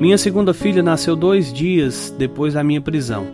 Minha 0.00 0.18
segunda 0.18 0.52
filha 0.52 0.82
nasceu 0.82 1.14
dois 1.14 1.52
dias 1.52 2.14
depois 2.18 2.54
da 2.54 2.64
minha 2.64 2.80
prisão. 2.80 3.26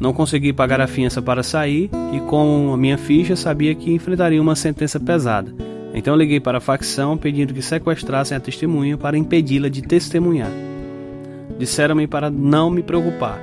Não 0.00 0.12
consegui 0.12 0.52
pagar 0.52 0.80
a 0.80 0.86
fiança 0.86 1.20
para 1.20 1.42
sair 1.42 1.90
e, 2.12 2.20
com 2.20 2.72
a 2.72 2.76
minha 2.76 2.96
ficha, 2.96 3.34
sabia 3.36 3.74
que 3.74 3.92
enfrentaria 3.92 4.40
uma 4.40 4.54
sentença 4.54 4.98
pesada. 4.98 5.52
Então 5.92 6.14
liguei 6.16 6.38
para 6.38 6.58
a 6.58 6.60
facção 6.60 7.16
pedindo 7.16 7.54
que 7.54 7.62
sequestrassem 7.62 8.36
a 8.36 8.40
testemunha 8.40 8.96
para 8.96 9.18
impedi-la 9.18 9.68
de 9.68 9.82
testemunhar. 9.82 10.50
Disseram-me 11.58 12.06
para 12.06 12.30
não 12.30 12.70
me 12.70 12.82
preocupar. 12.82 13.40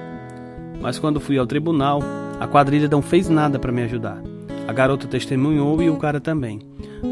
Mas 0.80 1.00
quando 1.00 1.20
fui 1.20 1.38
ao 1.38 1.48
tribunal, 1.48 2.02
a 2.40 2.48
quadrilha 2.48 2.88
não 2.88 3.02
fez 3.02 3.28
nada 3.28 3.60
para 3.60 3.72
me 3.72 3.84
ajudar. 3.84 4.22
A 4.68 4.74
garota 4.74 5.08
testemunhou 5.08 5.82
e 5.82 5.90
o 5.90 5.98
cara 5.98 6.20
também. 6.20 6.60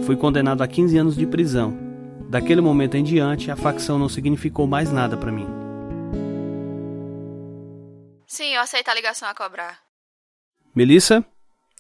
Fui 0.05 0.15
condenado 0.15 0.63
a 0.63 0.67
15 0.67 0.97
anos 0.97 1.15
de 1.15 1.27
prisão. 1.27 1.77
Daquele 2.27 2.61
momento 2.61 2.95
em 2.95 3.03
diante, 3.03 3.51
a 3.51 3.55
facção 3.55 3.99
não 3.99 4.09
significou 4.09 4.65
mais 4.65 4.91
nada 4.91 5.15
para 5.15 5.31
mim. 5.31 5.45
Sim, 8.25 8.55
eu 8.55 8.61
aceito 8.61 8.89
a 8.89 8.95
ligação 8.95 9.29
a 9.29 9.35
cobrar. 9.35 9.79
Melissa, 10.75 11.23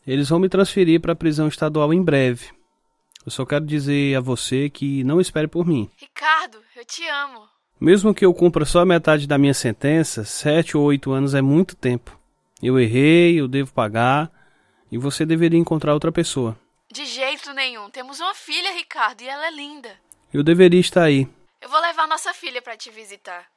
eles 0.05 0.29
vão 0.29 0.39
me 0.39 0.47
transferir 0.47 1.01
para 1.01 1.13
a 1.13 1.15
prisão 1.15 1.47
estadual 1.47 1.91
em 1.91 2.03
breve. 2.03 2.51
Eu 3.25 3.31
só 3.31 3.43
quero 3.43 3.65
dizer 3.65 4.15
a 4.15 4.21
você 4.21 4.69
que 4.69 5.03
não 5.03 5.19
espere 5.19 5.47
por 5.47 5.65
mim. 5.65 5.89
Ricardo, 5.97 6.59
eu 6.75 6.85
te 6.85 7.07
amo. 7.07 7.47
Mesmo 7.81 8.13
que 8.13 8.23
eu 8.23 8.33
cumpra 8.33 8.63
só 8.63 8.81
a 8.81 8.85
metade 8.85 9.25
da 9.25 9.39
minha 9.39 9.53
sentença, 9.55 10.23
sete 10.23 10.77
ou 10.77 10.83
oito 10.83 11.11
anos 11.11 11.33
é 11.33 11.41
muito 11.41 11.75
tempo. 11.75 12.15
Eu 12.61 12.79
errei, 12.79 13.39
eu 13.39 13.47
devo 13.47 13.73
pagar, 13.73 14.31
e 14.93 14.97
você 14.99 15.25
deveria 15.25 15.59
encontrar 15.59 15.91
outra 15.91 16.11
pessoa. 16.11 16.55
De 16.91 17.03
jeito 17.05 17.51
nenhum. 17.53 17.89
Temos 17.89 18.19
uma 18.19 18.35
filha, 18.35 18.71
Ricardo, 18.73 19.21
e 19.21 19.27
ela 19.27 19.47
é 19.47 19.51
linda. 19.51 19.89
Eu 20.31 20.43
deveria 20.43 20.79
estar 20.79 21.01
aí. 21.01 21.27
Eu 21.59 21.67
vou 21.67 21.81
levar 21.81 22.07
nossa 22.07 22.31
filha 22.31 22.61
para 22.61 22.77
te 22.77 22.91
visitar. 22.91 23.47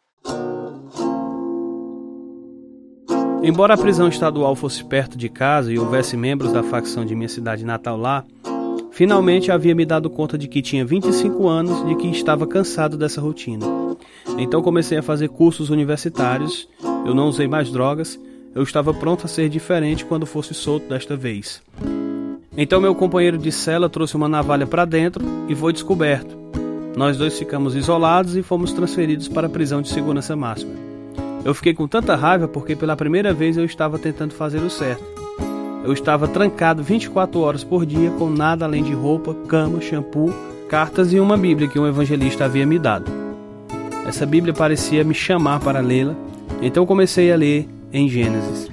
Embora 3.42 3.74
a 3.74 3.76
prisão 3.76 4.08
estadual 4.08 4.56
fosse 4.56 4.82
perto 4.82 5.18
de 5.18 5.28
casa 5.28 5.70
e 5.70 5.78
houvesse 5.78 6.16
membros 6.16 6.52
da 6.52 6.62
facção 6.62 7.04
de 7.04 7.14
minha 7.14 7.28
cidade 7.28 7.66
natal 7.66 7.98
lá, 7.98 8.24
finalmente 8.90 9.52
havia 9.52 9.74
me 9.74 9.84
dado 9.84 10.08
conta 10.08 10.38
de 10.38 10.48
que 10.48 10.62
tinha 10.62 10.86
25 10.86 11.46
anos 11.46 11.82
e 11.82 11.88
de 11.88 11.96
que 11.96 12.08
estava 12.08 12.46
cansado 12.46 12.96
dessa 12.96 13.20
rotina. 13.20 13.66
Então 14.38 14.62
comecei 14.62 14.96
a 14.96 15.02
fazer 15.02 15.28
cursos 15.28 15.68
universitários, 15.68 16.66
eu 17.04 17.14
não 17.14 17.28
usei 17.28 17.46
mais 17.46 17.70
drogas, 17.70 18.18
eu 18.56 18.62
estava 18.62 18.94
pronto 18.94 19.26
a 19.26 19.28
ser 19.28 19.50
diferente 19.50 20.02
quando 20.02 20.24
fosse 20.24 20.54
solto 20.54 20.88
desta 20.88 21.14
vez. 21.14 21.62
Então 22.56 22.80
meu 22.80 22.94
companheiro 22.94 23.36
de 23.36 23.52
cela 23.52 23.86
trouxe 23.86 24.16
uma 24.16 24.30
navalha 24.30 24.66
para 24.66 24.86
dentro 24.86 25.22
e 25.46 25.54
foi 25.54 25.74
descoberto. 25.74 26.34
Nós 26.96 27.18
dois 27.18 27.38
ficamos 27.38 27.76
isolados 27.76 28.34
e 28.34 28.42
fomos 28.42 28.72
transferidos 28.72 29.28
para 29.28 29.46
a 29.46 29.50
prisão 29.50 29.82
de 29.82 29.90
segurança 29.90 30.34
máxima. 30.34 30.72
Eu 31.44 31.52
fiquei 31.52 31.74
com 31.74 31.86
tanta 31.86 32.16
raiva 32.16 32.48
porque 32.48 32.74
pela 32.74 32.96
primeira 32.96 33.34
vez 33.34 33.58
eu 33.58 33.64
estava 33.66 33.98
tentando 33.98 34.32
fazer 34.32 34.62
o 34.62 34.70
certo. 34.70 35.04
Eu 35.84 35.92
estava 35.92 36.26
trancado 36.26 36.82
24 36.82 37.38
horas 37.38 37.62
por 37.62 37.84
dia 37.84 38.10
com 38.12 38.30
nada 38.30 38.64
além 38.64 38.82
de 38.82 38.94
roupa, 38.94 39.34
cama, 39.46 39.82
shampoo, 39.82 40.32
cartas 40.66 41.12
e 41.12 41.20
uma 41.20 41.36
Bíblia 41.36 41.68
que 41.68 41.78
um 41.78 41.86
evangelista 41.86 42.46
havia 42.46 42.64
me 42.64 42.78
dado. 42.78 43.12
Essa 44.06 44.24
Bíblia 44.24 44.54
parecia 44.54 45.04
me 45.04 45.12
chamar 45.12 45.60
para 45.60 45.80
lê-la, 45.80 46.16
então 46.62 46.86
comecei 46.86 47.30
a 47.30 47.36
ler 47.36 47.75
em 47.92 48.08
Gênesis. 48.08 48.68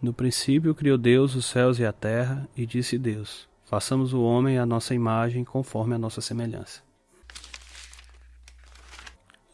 No 0.00 0.12
princípio 0.12 0.74
criou 0.74 0.96
Deus 0.96 1.34
os 1.34 1.44
céus 1.46 1.78
e 1.78 1.84
a 1.84 1.92
terra, 1.92 2.48
e 2.56 2.64
disse 2.64 2.96
Deus: 2.96 3.48
Façamos 3.64 4.12
o 4.12 4.22
homem 4.22 4.58
à 4.58 4.64
nossa 4.64 4.94
imagem, 4.94 5.44
conforme 5.44 5.94
a 5.94 5.98
nossa 5.98 6.20
semelhança. 6.20 6.82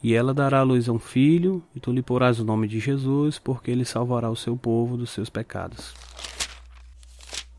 E 0.03 0.13
ela 0.13 0.35
dará 0.35 0.61
à 0.61 0.63
luz 0.63 0.89
a 0.89 0.93
um 0.93 0.99
filho, 0.99 1.63
e 1.75 1.81
tu 1.81 1.91
lhe 1.91 2.03
porás 2.03 2.39
o 2.39 2.45
nome 2.45 2.69
de 2.69 2.79
Jesus, 2.79 3.39
porque 3.39 3.71
ele 3.71 3.87
salvará 3.87 4.31
o 4.31 4.37
seu 4.37 4.57
povo 4.57 4.99
dos 4.99 5.11
seus 5.11 5.31
pecados. 5.31 5.95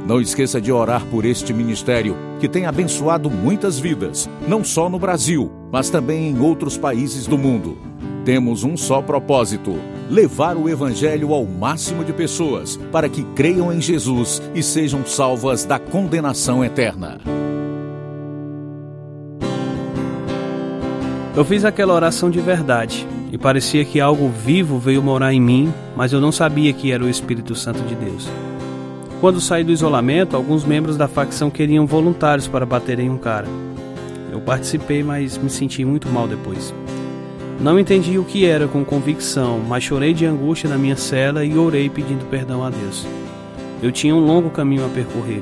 Não 0.08 0.20
esqueça 0.20 0.60
de 0.60 0.72
orar 0.72 1.06
por 1.06 1.24
este 1.24 1.54
ministério 1.54 2.18
que 2.40 2.50
tem 2.50 2.66
abençoado 2.66 3.30
muitas 3.30 3.78
vidas, 3.78 4.28
não 4.48 4.64
só 4.64 4.90
no 4.90 4.98
Brasil, 4.98 5.52
mas 5.72 5.90
também 5.90 6.30
em 6.30 6.40
outros 6.40 6.78
países 6.78 7.28
do 7.28 7.38
mundo. 7.38 7.78
Temos 8.26 8.64
um 8.64 8.76
só 8.76 9.02
propósito: 9.02 9.76
levar 10.10 10.58
o 10.58 10.68
Evangelho 10.68 11.34
ao 11.34 11.46
máximo 11.46 12.04
de 12.04 12.12
pessoas 12.12 12.78
para 12.92 13.08
que 13.08 13.24
creiam 13.36 13.72
em 13.72 13.82
Jesus 13.82 14.42
e 14.56 14.64
sejam 14.64 15.06
salvas 15.06 15.64
da 15.64 15.78
condenação 15.78 16.66
eterna. 16.66 17.20
Eu 21.40 21.46
fiz 21.46 21.64
aquela 21.64 21.94
oração 21.94 22.30
de 22.30 22.42
verdade 22.42 23.08
e 23.32 23.38
parecia 23.38 23.86
que 23.86 24.02
algo 24.02 24.28
vivo 24.28 24.78
veio 24.78 25.02
morar 25.02 25.34
em 25.34 25.40
mim, 25.40 25.74
mas 25.96 26.12
eu 26.12 26.20
não 26.20 26.34
sabia 26.34 26.74
que 26.74 26.92
era 26.92 27.02
o 27.02 27.08
Espírito 27.08 27.56
Santo 27.56 27.80
de 27.84 27.96
Deus. 27.96 28.28
Quando 29.22 29.40
saí 29.40 29.64
do 29.64 29.72
isolamento, 29.72 30.36
alguns 30.36 30.66
membros 30.66 30.98
da 30.98 31.08
facção 31.08 31.50
queriam 31.50 31.86
voluntários 31.86 32.46
para 32.46 32.66
bater 32.66 33.00
em 33.00 33.10
um 33.10 33.18
cara. 33.18 33.48
Eu 34.30 34.42
participei, 34.42 35.02
mas 35.02 35.38
me 35.38 35.50
senti 35.50 35.86
muito 35.86 36.10
mal 36.10 36.28
depois. 36.28 36.74
Não 37.62 37.80
entendi 37.80 38.20
o 38.20 38.26
que 38.26 38.46
era 38.46 38.68
com 38.68 38.84
convicção, 38.84 39.62
mas 39.66 39.82
chorei 39.82 40.14
de 40.14 40.26
angústia 40.26 40.70
na 40.70 40.78
minha 40.78 40.98
cela 40.98 41.46
e 41.46 41.58
orei 41.58 41.90
pedindo 41.90 42.26
perdão 42.26 42.66
a 42.66 42.70
Deus. 42.70 43.08
Eu 43.82 43.94
tinha 43.94 44.14
um 44.14 44.26
longo 44.26 44.50
caminho 44.50 44.86
a 44.86 44.90
percorrer. 44.90 45.42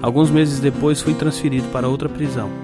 Alguns 0.00 0.30
meses 0.30 0.60
depois 0.60 1.00
fui 1.00 1.12
transferido 1.12 1.66
para 1.72 1.88
outra 1.88 2.08
prisão. 2.08 2.63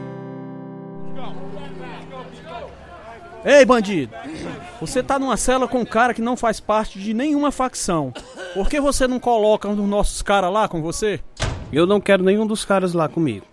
Ei, 3.44 3.64
bandido! 3.64 4.12
Você 4.80 5.02
tá 5.02 5.18
numa 5.18 5.36
cela 5.36 5.66
com 5.66 5.80
um 5.80 5.84
cara 5.84 6.12
que 6.12 6.20
não 6.20 6.36
faz 6.36 6.60
parte 6.60 6.98
de 6.98 7.14
nenhuma 7.14 7.50
facção. 7.50 8.12
Por 8.52 8.68
que 8.68 8.80
você 8.80 9.06
não 9.06 9.18
coloca 9.18 9.68
um 9.68 9.74
dos 9.74 9.88
nossos 9.88 10.20
caras 10.20 10.52
lá 10.52 10.68
com 10.68 10.82
você? 10.82 11.20
Eu 11.72 11.86
não 11.86 12.00
quero 12.00 12.22
nenhum 12.22 12.46
dos 12.46 12.64
caras 12.64 12.92
lá 12.92 13.08
comigo. 13.08 13.46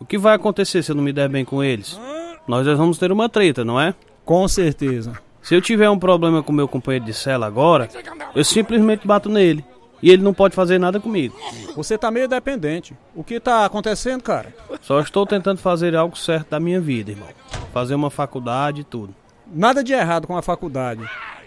O 0.00 0.06
que 0.06 0.16
vai 0.16 0.34
acontecer 0.34 0.82
se 0.82 0.90
eu 0.90 0.96
não 0.96 1.02
me 1.02 1.12
der 1.12 1.28
bem 1.28 1.44
com 1.44 1.62
eles? 1.62 2.00
Nós 2.48 2.66
vamos 2.66 2.98
ter 2.98 3.12
uma 3.12 3.28
treta, 3.28 3.64
não 3.64 3.80
é? 3.80 3.94
Com 4.24 4.46
certeza. 4.48 5.12
Se 5.42 5.54
eu 5.54 5.60
tiver 5.60 5.88
um 5.90 5.98
problema 5.98 6.42
com 6.42 6.52
meu 6.52 6.66
companheiro 6.66 7.04
de 7.04 7.14
cela 7.14 7.46
agora, 7.46 7.88
eu 8.34 8.44
simplesmente 8.44 9.06
bato 9.06 9.28
nele. 9.28 9.64
E 10.02 10.10
ele 10.10 10.22
não 10.22 10.34
pode 10.34 10.54
fazer 10.54 10.78
nada 10.78 11.00
comigo. 11.00 11.36
Você 11.74 11.96
tá 11.96 12.10
meio 12.10 12.28
dependente. 12.28 12.94
O 13.14 13.24
que 13.24 13.40
tá 13.40 13.64
acontecendo, 13.64 14.22
cara? 14.22 14.54
Só 14.82 15.00
estou 15.00 15.26
tentando 15.26 15.58
fazer 15.58 15.96
algo 15.96 16.16
certo 16.16 16.50
da 16.50 16.60
minha 16.60 16.80
vida, 16.80 17.12
irmão. 17.12 17.28
Fazer 17.72 17.94
uma 17.94 18.10
faculdade 18.10 18.82
e 18.82 18.84
tudo. 18.84 19.14
Nada 19.52 19.82
de 19.82 19.92
errado 19.92 20.26
com 20.26 20.36
a 20.36 20.42
faculdade. 20.42 21.02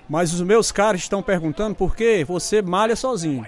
Mas 0.09 0.33
os 0.33 0.41
meus 0.41 0.71
caras 0.71 1.01
estão 1.01 1.21
perguntando 1.21 1.75
por 1.75 1.95
que 1.95 2.23
você 2.23 2.61
malha 2.61 2.95
sozinho. 2.95 3.45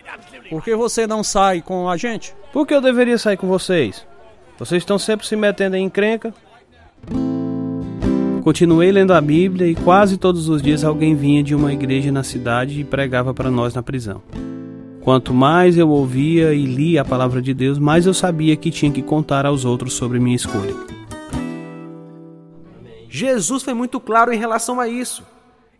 Por 0.49 0.63
que 0.63 0.75
você 0.75 1.07
não 1.07 1.23
sai 1.23 1.61
com 1.61 1.89
a 1.89 1.97
gente? 1.97 2.35
Por 2.53 2.67
que 2.67 2.73
eu 2.73 2.81
deveria 2.81 3.17
sair 3.17 3.37
com 3.37 3.47
vocês? 3.47 4.05
Vocês 4.59 4.83
estão 4.83 4.99
sempre 4.99 5.25
se 5.25 5.35
metendo 5.35 5.75
em 5.75 5.85
encrenca. 5.85 6.33
Continuei 8.43 8.91
lendo 8.91 9.13
a 9.13 9.21
Bíblia 9.21 9.67
e 9.67 9.75
quase 9.75 10.17
todos 10.17 10.49
os 10.49 10.61
dias 10.61 10.83
alguém 10.83 11.15
vinha 11.15 11.43
de 11.43 11.55
uma 11.55 11.73
igreja 11.73 12.11
na 12.11 12.23
cidade 12.23 12.79
e 12.79 12.83
pregava 12.83 13.33
para 13.33 13.49
nós 13.49 13.73
na 13.73 13.81
prisão. 13.81 14.21
Quanto 15.01 15.33
mais 15.33 15.77
eu 15.77 15.89
ouvia 15.89 16.53
e 16.53 16.63
lia 16.65 17.01
a 17.01 17.05
palavra 17.05 17.41
de 17.41 17.53
Deus, 17.55 17.79
mais 17.79 18.05
eu 18.05 18.13
sabia 18.13 18.55
que 18.55 18.69
tinha 18.69 18.91
que 18.91 19.01
contar 19.01 19.47
aos 19.47 19.65
outros 19.65 19.93
sobre 19.93 20.19
minha 20.19 20.35
escolha. 20.35 21.00
Jesus 23.13 23.61
foi 23.61 23.73
muito 23.73 23.99
claro 23.99 24.31
em 24.31 24.37
relação 24.37 24.79
a 24.79 24.87
isso. 24.87 25.21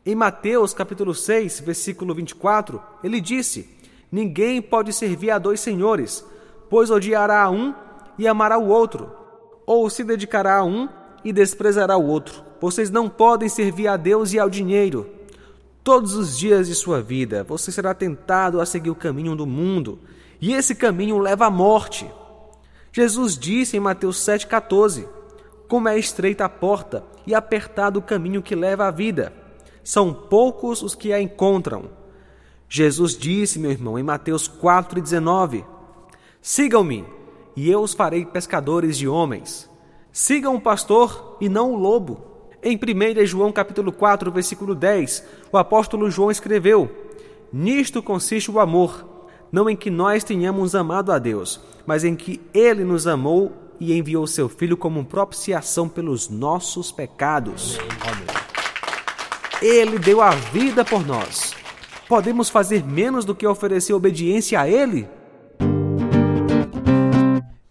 Em 0.06 0.14
Mateus 0.14 0.74
capítulo 0.74 1.16
6, 1.16 1.62
versículo 1.62 2.14
24, 2.14 2.82
ele 3.02 3.22
disse: 3.22 3.70
Ninguém 4.12 4.62
pode 4.62 4.92
servir 4.92 5.32
a 5.32 5.40
dois 5.40 5.62
senhores, 5.62 6.26
pois 6.70 6.92
odiará 6.92 7.44
a 7.44 7.50
um 7.50 7.74
e 8.18 8.28
amará 8.28 8.58
o 8.58 8.68
outro, 8.68 9.10
ou 9.66 9.90
se 9.90 10.04
dedicará 10.04 10.58
a 10.58 10.64
um 10.66 10.90
e 11.24 11.32
desprezará 11.32 11.96
o 11.96 12.06
outro. 12.06 12.44
Vocês 12.60 12.90
não 12.90 13.08
podem 13.08 13.48
servir 13.48 13.88
a 13.88 13.96
Deus 13.96 14.34
e 14.34 14.40
ao 14.40 14.50
dinheiro. 14.50 15.10
Todos 15.86 16.16
os 16.16 16.38
dias 16.38 16.68
de 16.68 16.76
sua 16.76 17.02
vida 17.02 17.46
você 17.46 17.72
será 17.72 17.94
tentado 17.94 18.60
a 18.60 18.66
seguir 18.66 18.90
o 18.90 18.96
caminho 18.96 19.38
do 19.38 19.48
mundo, 19.48 20.00
e 20.42 20.54
esse 20.54 20.76
caminho 20.76 21.18
leva 21.18 21.46
à 21.46 21.50
morte. 21.50 22.12
Jesus 22.92 23.38
disse 23.38 23.78
em 23.78 23.80
Mateus 23.80 24.18
7,14: 24.18 25.21
Como 25.72 25.88
é 25.88 25.98
estreita 25.98 26.44
a 26.44 26.50
porta 26.50 27.02
e 27.26 27.34
apertado 27.34 27.98
o 27.98 28.02
caminho 28.02 28.42
que 28.42 28.54
leva 28.56 28.88
à 28.88 28.92
vida 28.92 29.32
são 29.82 30.14
poucos 30.14 30.82
os 30.82 30.96
que 30.96 31.14
a 31.14 31.22
encontram. 31.22 31.86
Jesus 32.68 33.18
disse, 33.18 33.58
meu 33.58 33.72
irmão, 33.72 33.98
em 33.98 34.04
Mateus 34.04 34.50
4,19: 34.50 35.64
Sigam-me, 36.42 37.06
e 37.56 37.72
eu 37.72 37.80
os 37.80 37.94
farei 37.94 38.26
pescadores 38.26 38.98
de 38.98 39.08
homens. 39.08 39.70
Sigam 40.12 40.56
o 40.56 40.62
pastor 40.62 41.38
e 41.40 41.48
não 41.48 41.72
o 41.72 41.78
lobo. 41.78 42.50
Em 42.62 42.76
1 42.76 43.26
João 43.26 43.50
capítulo 43.50 43.94
4, 43.94 44.30
versículo 44.30 44.76
10, 44.76 45.26
o 45.54 45.58
apóstolo 45.58 46.12
João 46.12 46.30
escreveu: 46.30 46.92
Nisto 47.50 48.04
consiste 48.04 48.52
o 48.52 48.60
amor, 48.60 49.06
não 49.50 49.70
em 49.70 49.78
que 49.78 49.90
nós 49.90 50.22
tenhamos 50.22 50.76
amado 50.76 51.14
a 51.14 51.18
Deus, 51.18 51.62
mas 51.86 52.04
em 52.04 52.14
que 52.14 52.42
ele 52.54 52.84
nos 52.84 53.08
amou 53.08 53.61
e 53.82 53.98
enviou 53.98 54.28
seu 54.28 54.48
filho 54.48 54.78
como 54.78 55.04
propiciação 55.04 55.90
pelos 55.90 56.30
nossos 56.30 56.92
pecados. 56.92 57.80
Amém. 57.80 58.28
Ele 59.60 59.98
deu 59.98 60.22
a 60.22 60.30
vida 60.30 60.86
por 60.86 61.04
nós. 61.04 61.56
Podemos 62.08 62.48
fazer 62.48 62.86
menos 62.86 63.26
do 63.26 63.34
que 63.34 63.48
oferecer 63.48 63.94
obediência 63.94 64.62
a 64.62 64.70
Ele? 64.70 65.10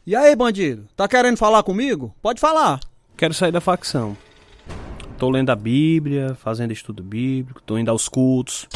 E 0.05 0.17
aí, 0.17 0.35
bandido? 0.35 0.89
Tá 0.97 1.07
querendo 1.07 1.37
falar 1.37 1.63
comigo? 1.63 2.13
Pode 2.21 2.41
falar. 2.41 2.81
Quero 3.17 3.33
sair 3.33 3.53
da 3.53 3.61
facção. 3.61 4.17
Tô 5.17 5.31
lendo 5.31 5.51
a 5.51 5.57
Bíblia, 5.57 6.35
fazendo 6.35 6.73
estudo 6.73 7.05
bíblico, 7.05 7.63
tô 7.63 7.79
indo 7.79 7.91
aos 7.91 8.09
cultos. 8.09 8.67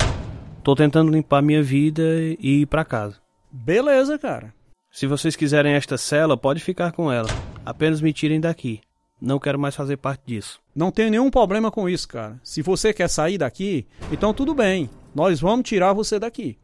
Tô 0.62 0.76
tentando 0.76 1.10
limpar 1.10 1.42
minha 1.42 1.62
vida 1.62 2.02
e 2.38 2.60
ir 2.60 2.66
para 2.66 2.84
casa. 2.84 3.16
Beleza, 3.50 4.18
cara. 4.18 4.54
Se 4.94 5.08
vocês 5.08 5.34
quiserem 5.34 5.74
esta 5.74 5.98
cela, 5.98 6.36
pode 6.36 6.60
ficar 6.60 6.92
com 6.92 7.10
ela. 7.10 7.28
Apenas 7.66 8.00
me 8.00 8.12
tirem 8.12 8.40
daqui. 8.40 8.80
Não 9.20 9.40
quero 9.40 9.58
mais 9.58 9.74
fazer 9.74 9.96
parte 9.96 10.22
disso. 10.24 10.60
Não 10.72 10.92
tenho 10.92 11.10
nenhum 11.10 11.32
problema 11.32 11.68
com 11.68 11.88
isso, 11.88 12.06
cara. 12.06 12.40
Se 12.44 12.62
você 12.62 12.92
quer 12.92 13.08
sair 13.08 13.36
daqui, 13.36 13.88
então 14.12 14.32
tudo 14.32 14.54
bem. 14.54 14.88
Nós 15.12 15.40
vamos 15.40 15.68
tirar 15.68 15.92
você 15.92 16.16
daqui. 16.20 16.56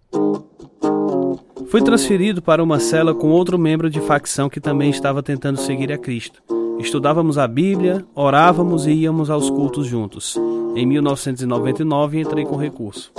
Fui 1.73 1.83
transferido 1.83 2.40
para 2.40 2.62
uma 2.62 2.79
cela 2.79 3.12
com 3.12 3.31
outro 3.31 3.59
membro 3.59 3.90
de 3.90 4.01
facção 4.01 4.49
que 4.49 4.61
também 4.61 4.90
estava 4.90 5.25
tentando 5.25 5.59
seguir 5.59 5.90
a 5.93 5.99
Cristo. 5.99 6.40
Estudávamos 6.79 7.37
a 7.37 7.49
Bíblia, 7.49 8.07
orávamos 8.14 8.87
e 8.87 8.93
íamos 8.93 9.29
aos 9.29 9.51
cultos 9.51 9.88
juntos. 9.88 10.37
Em 10.77 10.87
1999 10.87 12.21
entrei 12.21 12.45
com 12.45 12.55
recurso. 12.55 13.12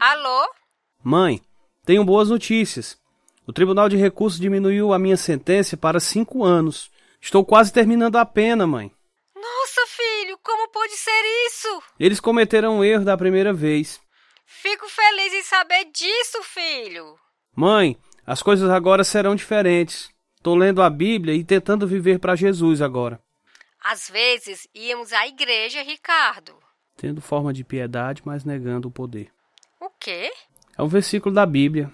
Alô? 0.00 0.50
Mãe, 1.04 1.40
tenho 1.86 2.04
boas 2.04 2.28
notícias. 2.28 2.98
O 3.46 3.52
Tribunal 3.52 3.88
de 3.88 3.96
Recursos 3.96 4.40
diminuiu 4.40 4.92
a 4.92 4.98
minha 4.98 5.16
sentença 5.16 5.76
para 5.76 6.00
cinco 6.00 6.42
anos. 6.44 6.90
Estou 7.20 7.44
quase 7.44 7.72
terminando 7.72 8.16
a 8.16 8.26
pena, 8.26 8.66
mãe. 8.66 8.92
Nossa, 9.34 9.80
filho, 9.86 10.36
como 10.42 10.68
pode 10.72 10.94
ser 10.94 11.22
isso? 11.46 11.82
Eles 11.98 12.18
cometeram 12.18 12.78
um 12.78 12.84
erro 12.84 13.04
da 13.04 13.16
primeira 13.16 13.52
vez. 13.52 14.00
Fico 14.44 14.88
feliz 14.88 15.32
em 15.32 15.42
saber 15.44 15.84
disso, 15.92 16.42
filho. 16.42 17.16
Mãe, 17.54 17.96
as 18.26 18.42
coisas 18.42 18.68
agora 18.68 19.04
serão 19.04 19.36
diferentes. 19.36 20.10
Estou 20.36 20.56
lendo 20.56 20.82
a 20.82 20.90
Bíblia 20.90 21.34
e 21.34 21.44
tentando 21.44 21.86
viver 21.86 22.18
para 22.18 22.34
Jesus 22.34 22.82
agora. 22.82 23.20
Às 23.80 24.10
vezes 24.10 24.68
íamos 24.74 25.12
à 25.12 25.24
igreja, 25.28 25.82
Ricardo. 25.82 26.52
Tendo 26.96 27.20
forma 27.20 27.52
de 27.52 27.62
piedade, 27.62 28.22
mas 28.24 28.44
negando 28.44 28.88
o 28.88 28.90
poder. 28.90 29.30
O 29.80 29.88
quê? 30.00 30.32
É 30.76 30.82
um 30.82 30.88
versículo 30.88 31.34
da 31.34 31.46
Bíblia. 31.46 31.92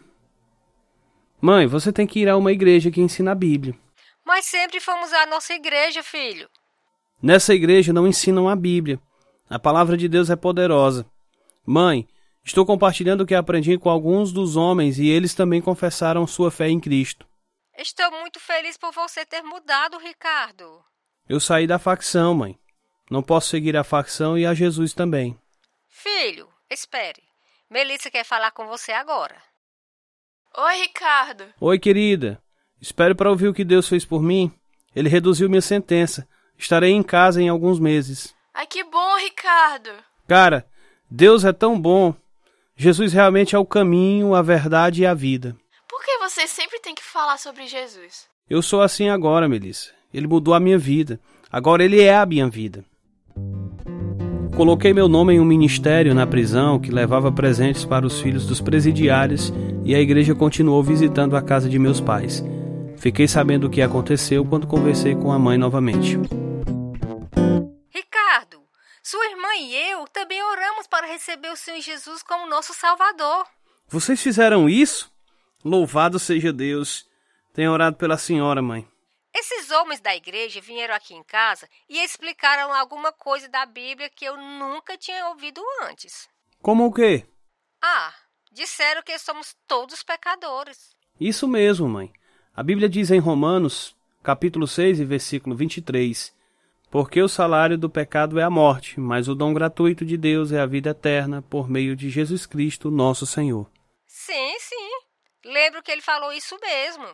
Mãe, 1.41 1.67
você 1.67 1.93
tem 1.93 2.07
que 2.07 2.21
ir 2.21 2.29
a 2.29 2.37
uma 2.37 2.53
igreja 2.53 2.91
que 2.91 3.01
ensina 3.01 3.33
a 3.33 3.35
Bíblia. 3.35 3.79
Mas 4.25 4.47
sempre 4.47 4.81
fomos 4.81 5.13
à 5.13 5.27
nossa 5.27 5.53
igreja, 5.55 6.03
filho. 6.03 6.49
Nessa 7.23 7.55
igreja 7.55 7.93
não 7.93 8.07
ensinam 8.07 8.49
a 8.49 8.57
Bíblia. 8.57 9.01
A 9.49 9.59
palavra 9.59 9.97
de 9.97 10.09
Deus 10.09 10.31
é 10.31 10.37
poderosa. 10.37 11.07
Mãe, 11.65 12.09
estou 12.45 12.67
compartilhando 12.67 13.23
o 13.23 13.27
que 13.27 13.35
aprendi 13.35 13.79
com 13.79 13.89
alguns 13.89 14.33
dos 14.33 14.57
homens 14.57 14.99
e 14.99 15.09
eles 15.09 15.35
também 15.35 15.61
confessaram 15.61 16.27
sua 16.27 16.51
fé 16.51 16.69
em 16.69 16.81
Cristo. 16.81 17.27
Estou 17.77 18.11
muito 18.11 18.39
feliz 18.41 18.77
por 18.77 18.93
você 18.93 19.25
ter 19.25 19.43
mudado, 19.43 19.99
Ricardo. 19.99 20.83
Eu 21.29 21.39
saí 21.41 21.67
da 21.67 21.79
facção, 21.79 22.35
mãe. 22.35 22.59
Não 23.11 23.23
posso 23.23 23.49
seguir 23.49 23.77
a 23.77 23.85
facção 23.85 24.37
e 24.37 24.47
a 24.47 24.55
Jesus 24.55 24.93
também. 24.93 25.39
Filho, 25.89 26.49
espere. 26.71 27.32
Melissa 27.73 28.11
quer 28.11 28.23
falar 28.23 28.51
com 28.51 28.67
você 28.67 28.93
agora. 28.93 29.35
Oi, 30.59 30.83
Ricardo. 30.83 31.45
Oi, 31.59 31.79
querida. 31.79 32.39
Espero 32.79 33.17
para 33.17 33.31
ouvir 33.31 33.49
o 33.49 33.55
que 33.55 33.65
Deus 33.65 33.89
fez 33.89 34.05
por 34.05 34.23
mim. 34.23 34.53
Ele 34.95 35.09
reduziu 35.09 35.49
minha 35.49 35.63
sentença. 35.63 36.29
Estarei 36.59 36.91
em 36.91 37.03
casa 37.03 37.41
em 37.41 37.49
alguns 37.49 37.81
meses. 37.81 38.35
Ai, 38.53 38.67
que 38.67 38.85
bom, 38.85 39.17
Ricardo. 39.17 39.89
Cara, 40.29 40.69
Deus 41.11 41.47
é 41.47 41.53
tão 41.53 41.81
bom. 41.81 42.15
Jesus 42.77 43.15
realmente 43.15 43.57
é 43.57 43.59
o 43.59 43.65
caminho, 43.65 44.35
a 44.35 44.43
verdade 44.43 45.01
e 45.01 45.07
a 45.07 45.15
vida. 45.15 45.57
Por 45.89 46.05
que 46.05 46.19
você 46.19 46.47
sempre 46.47 46.79
tem 46.81 46.95
que 46.95 47.03
falar 47.03 47.39
sobre 47.39 47.67
Jesus? 47.67 48.29
Eu 48.51 48.61
sou 48.61 48.83
assim 48.83 49.09
agora, 49.09 49.49
Melissa. 49.49 49.95
Ele 50.13 50.27
mudou 50.27 50.53
a 50.53 50.61
minha 50.61 50.77
vida. 50.77 51.19
Agora 51.51 51.83
ele 51.83 52.03
é 52.03 52.15
a 52.15 52.27
minha 52.27 52.51
vida. 52.51 52.85
Coloquei 54.57 54.93
meu 54.93 55.09
nome 55.09 55.33
em 55.33 55.41
um 55.41 55.47
ministério 55.47 56.15
na 56.15 56.27
prisão 56.27 56.79
que 56.79 56.91
levava 56.91 57.33
presentes 57.33 57.87
para 57.87 58.07
os 58.07 58.21
filhos 58.21 58.47
dos 58.47 58.61
presidiários 58.61 59.51
e 59.83 59.95
a 59.95 60.01
igreja 60.01 60.35
continuou 60.35 60.83
visitando 60.83 61.37
a 61.37 61.43
casa 61.43 61.71
de 61.71 61.79
meus 61.79 62.03
pais. 62.03 62.45
Fiquei 62.99 63.27
sabendo 63.27 63.67
o 63.67 63.71
que 63.71 63.81
aconteceu 63.81 64.45
quando 64.45 64.67
conversei 64.67 65.15
com 65.15 65.33
a 65.33 65.39
mãe 65.39 65.57
novamente. 65.57 66.19
Ricardo, 67.89 68.61
sua 69.03 69.25
irmã 69.31 69.49
e 69.59 69.75
eu 69.91 70.05
também 70.13 70.43
oramos 70.43 70.87
para 70.87 71.07
receber 71.07 71.49
o 71.49 71.57
Senhor 71.57 71.81
Jesus 71.81 72.23
como 72.23 72.47
nosso 72.47 72.75
Salvador. 72.75 73.47
Vocês 73.89 74.21
fizeram 74.23 74.69
isso? 74.69 75.11
Louvado 75.65 76.19
seja 76.19 76.53
Deus. 76.53 77.07
Tenho 77.55 77.73
orado 77.73 77.97
pela 77.97 78.19
senhora, 78.19 78.61
mãe. 78.61 78.87
Esses 79.35 79.71
homens 79.71 80.01
da 80.01 80.15
igreja 80.15 80.61
vieram 80.61 80.95
aqui 80.95 81.15
em 81.15 81.23
casa 81.23 81.69
e 81.89 81.99
explicaram 81.99 82.73
alguma 82.73 83.13
coisa 83.13 83.49
da 83.49 83.65
Bíblia 83.65 84.11
que 84.11 84.25
eu 84.27 84.37
nunca 84.37 84.97
tinha 84.99 85.29
ouvido 85.29 85.61
antes. 85.83 86.29
Como 86.61 86.87
o 86.87 86.93
quê? 86.93 87.27
Ah, 87.83 88.13
disseram 88.53 89.03
que 89.03 89.19
somos 89.19 89.57
todos 89.67 90.03
pecadores. 90.03 90.95
Isso 91.19 91.49
mesmo, 91.49 91.89
mãe. 91.89 92.13
A 92.55 92.63
Bíblia 92.63 92.89
diz 92.89 93.11
em 93.11 93.19
Romanos, 93.19 93.97
capítulo 94.23 94.67
6 94.67 95.01
e 95.01 95.05
versículo 95.05 95.57
23, 95.57 96.37
porque 96.91 97.23
o 97.23 97.29
salário 97.29 97.79
do 97.79 97.89
pecado 97.89 98.39
é 98.39 98.43
a 98.43 98.51
morte, 98.51 99.01
mas 99.01 99.27
o 99.27 99.35
dom 99.35 99.55
gratuito 99.55 100.05
de 100.05 100.19
Deus 100.19 100.53
é 100.53 100.61
a 100.61 100.67
vida 100.67 100.91
eterna 100.91 101.41
por 101.41 101.71
meio 101.71 101.97
de 101.97 102.11
Jesus 102.11 102.45
Cristo, 102.45 102.91
nosso 102.91 103.25
Senhor. 103.25 103.67
Sim, 104.07 104.59
sim. 104.59 104.91
Lembro 105.47 105.83
que 105.83 105.91
ele 105.91 106.03
falou 106.03 106.33
isso 106.35 106.55
mesmo. 106.61 107.07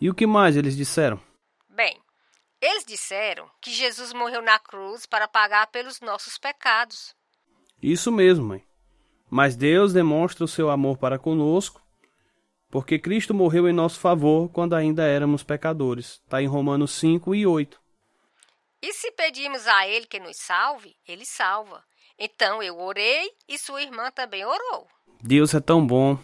E 0.00 0.08
o 0.08 0.14
que 0.14 0.26
mais 0.26 0.56
eles 0.56 0.76
disseram? 0.76 1.20
Bem, 1.76 2.00
eles 2.58 2.86
disseram 2.86 3.50
que 3.60 3.70
Jesus 3.70 4.14
morreu 4.14 4.40
na 4.40 4.58
cruz 4.58 5.04
para 5.04 5.28
pagar 5.28 5.66
pelos 5.66 6.00
nossos 6.00 6.38
pecados. 6.38 7.14
Isso 7.82 8.10
mesmo, 8.10 8.46
mãe. 8.46 8.64
Mas 9.28 9.56
Deus 9.56 9.92
demonstra 9.92 10.42
o 10.42 10.48
seu 10.48 10.70
amor 10.70 10.96
para 10.96 11.18
conosco, 11.18 11.82
porque 12.70 12.98
Cristo 12.98 13.34
morreu 13.34 13.68
em 13.68 13.74
nosso 13.74 14.00
favor 14.00 14.48
quando 14.48 14.74
ainda 14.74 15.06
éramos 15.06 15.42
pecadores. 15.42 16.12
Está 16.24 16.40
em 16.40 16.46
Romanos 16.46 16.92
5 16.92 17.34
e 17.34 17.46
8. 17.46 17.78
E 18.80 18.94
se 18.94 19.12
pedimos 19.12 19.66
a 19.66 19.86
Ele 19.86 20.06
que 20.06 20.18
nos 20.18 20.38
salve, 20.38 20.96
Ele 21.06 21.26
salva. 21.26 21.84
Então 22.18 22.62
eu 22.62 22.80
orei 22.80 23.30
e 23.46 23.58
sua 23.58 23.82
irmã 23.82 24.10
também 24.10 24.46
orou. 24.46 24.88
Deus 25.22 25.52
é 25.52 25.60
tão 25.60 25.86
bom. 25.86 26.18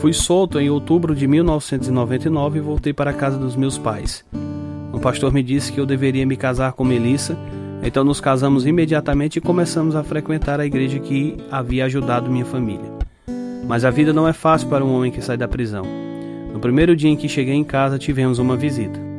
Fui 0.00 0.12
solto 0.12 0.60
em 0.60 0.68
outubro 0.68 1.14
de 1.14 1.26
1999 1.26 2.58
e 2.58 2.62
voltei 2.62 2.92
para 2.92 3.10
a 3.10 3.14
casa 3.14 3.38
dos 3.38 3.56
meus 3.56 3.78
pais. 3.78 4.24
O 4.92 5.00
pastor 5.00 5.32
me 5.32 5.42
disse 5.42 5.72
que 5.72 5.80
eu 5.80 5.86
deveria 5.86 6.26
me 6.26 6.36
casar 6.36 6.72
com 6.72 6.84
Melissa, 6.84 7.36
então 7.82 8.04
nos 8.04 8.20
casamos 8.20 8.66
imediatamente 8.66 9.36
e 9.36 9.40
começamos 9.40 9.96
a 9.96 10.04
frequentar 10.04 10.60
a 10.60 10.66
igreja 10.66 10.98
que 10.98 11.36
havia 11.50 11.86
ajudado 11.86 12.30
minha 12.30 12.44
família. 12.44 12.90
Mas 13.66 13.84
a 13.84 13.90
vida 13.90 14.12
não 14.12 14.28
é 14.28 14.32
fácil 14.32 14.68
para 14.68 14.84
um 14.84 14.94
homem 14.94 15.10
que 15.10 15.22
sai 15.22 15.36
da 15.36 15.48
prisão. 15.48 15.84
No 16.52 16.60
primeiro 16.60 16.94
dia 16.94 17.10
em 17.10 17.16
que 17.16 17.28
cheguei 17.28 17.54
em 17.54 17.64
casa, 17.64 17.98
tivemos 17.98 18.38
uma 18.38 18.56
visita. 18.56 19.15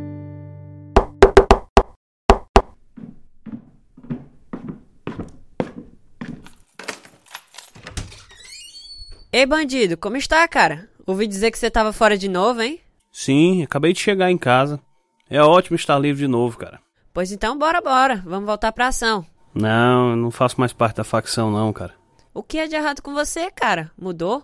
Ei, 9.38 9.46
bandido, 9.46 9.96
como 9.98 10.18
está, 10.18 10.48
cara? 10.48 10.90
Ouvi 11.06 11.28
dizer 11.28 11.52
que 11.52 11.60
você 11.60 11.70
tava 11.70 11.94
fora 11.94 12.18
de 12.18 12.28
novo, 12.28 12.60
hein? 12.60 12.82
Sim, 13.12 13.62
acabei 13.62 13.94
de 13.94 14.00
chegar 14.00 14.32
em 14.32 14.38
casa. 14.38 14.82
É 15.30 15.40
ótimo 15.40 15.76
estar 15.76 16.00
livre 16.00 16.24
de 16.24 16.28
novo, 16.28 16.58
cara. 16.58 16.80
Pois 17.14 17.32
então, 17.32 17.56
bora, 17.56 17.80
bora. 17.80 18.16
Vamos 18.26 18.48
voltar 18.48 18.72
pra 18.72 18.88
ação. 18.88 19.24
Não, 19.54 20.10
eu 20.10 20.16
não 20.16 20.32
faço 20.32 20.60
mais 20.60 20.74
parte 20.74 20.96
da 20.96 21.04
facção, 21.04 21.52
não, 21.52 21.72
cara. 21.72 21.94
O 22.34 22.42
que 22.42 22.58
é 22.58 22.66
de 22.66 22.76
errado 22.76 23.04
com 23.04 23.14
você, 23.14 23.52
cara? 23.52 23.92
Mudou? 23.96 24.44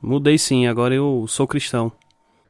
Mudei 0.00 0.38
sim, 0.38 0.66
agora 0.66 0.94
eu 0.94 1.26
sou 1.28 1.46
cristão. 1.46 1.92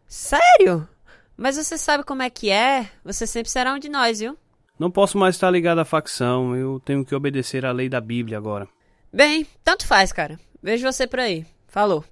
Sério? 0.06 0.88
Mas 1.36 1.56
você 1.56 1.76
sabe 1.76 2.04
como 2.04 2.22
é 2.22 2.30
que 2.30 2.50
é? 2.50 2.88
Você 3.04 3.26
sempre 3.26 3.50
será 3.50 3.74
um 3.74 3.80
de 3.80 3.88
nós, 3.88 4.20
viu? 4.20 4.38
Não 4.78 4.92
posso 4.92 5.18
mais 5.18 5.34
estar 5.34 5.50
ligado 5.50 5.80
à 5.80 5.84
facção, 5.84 6.54
eu 6.54 6.78
tenho 6.78 7.04
que 7.04 7.16
obedecer 7.16 7.66
à 7.66 7.72
lei 7.72 7.88
da 7.88 8.00
Bíblia 8.00 8.38
agora. 8.38 8.68
Bem, 9.12 9.44
tanto 9.64 9.84
faz, 9.84 10.12
cara. 10.12 10.38
Vejo 10.68 10.84
você 10.84 11.06
por 11.06 11.18
aí. 11.20 11.46
Falou. 11.66 12.04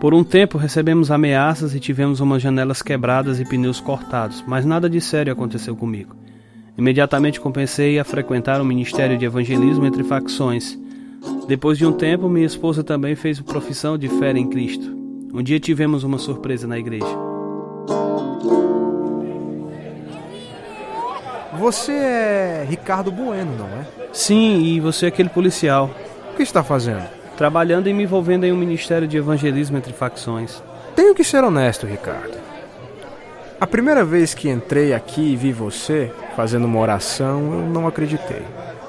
Por 0.00 0.14
um 0.14 0.24
tempo 0.24 0.56
recebemos 0.56 1.10
ameaças 1.10 1.74
e 1.74 1.78
tivemos 1.78 2.20
umas 2.20 2.40
janelas 2.40 2.80
quebradas 2.80 3.38
e 3.38 3.44
pneus 3.44 3.80
cortados, 3.80 4.42
mas 4.46 4.64
nada 4.64 4.88
de 4.88 4.98
sério 4.98 5.30
aconteceu 5.30 5.76
comigo. 5.76 6.16
Imediatamente 6.78 7.38
compensei 7.38 7.98
a 7.98 8.04
frequentar 8.04 8.62
o 8.62 8.64
ministério 8.64 9.18
de 9.18 9.26
evangelismo 9.26 9.84
entre 9.84 10.02
facções. 10.02 10.78
Depois 11.46 11.76
de 11.76 11.84
um 11.84 11.92
tempo, 11.92 12.30
minha 12.30 12.46
esposa 12.46 12.82
também 12.82 13.14
fez 13.14 13.38
profissão 13.42 13.98
de 13.98 14.08
fé 14.08 14.30
em 14.30 14.48
Cristo. 14.48 14.88
Um 15.34 15.42
dia 15.42 15.60
tivemos 15.60 16.02
uma 16.02 16.16
surpresa 16.16 16.66
na 16.66 16.78
igreja. 16.78 17.14
Você 21.58 21.92
é 21.92 22.66
Ricardo 22.66 23.12
Bueno, 23.12 23.54
não 23.58 23.66
é? 23.66 23.86
Sim, 24.14 24.62
e 24.62 24.80
você 24.80 25.04
é 25.04 25.08
aquele 25.08 25.28
policial. 25.28 25.90
O 26.38 26.40
que 26.40 26.44
está 26.44 26.62
fazendo? 26.62 27.02
Trabalhando 27.36 27.88
e 27.88 27.92
me 27.92 28.04
envolvendo 28.04 28.44
em 28.44 28.52
um 28.52 28.56
ministério 28.56 29.08
de 29.08 29.16
evangelismo 29.16 29.76
entre 29.76 29.92
facções. 29.92 30.62
Tenho 30.94 31.12
que 31.12 31.24
ser 31.24 31.42
honesto, 31.42 31.84
Ricardo. 31.84 32.38
A 33.60 33.66
primeira 33.66 34.04
vez 34.04 34.34
que 34.34 34.48
entrei 34.48 34.94
aqui 34.94 35.32
e 35.32 35.34
vi 35.34 35.50
você 35.50 36.12
fazendo 36.36 36.66
uma 36.66 36.78
oração, 36.78 37.40
eu 37.54 37.68
não 37.68 37.88
acreditei. 37.88 38.42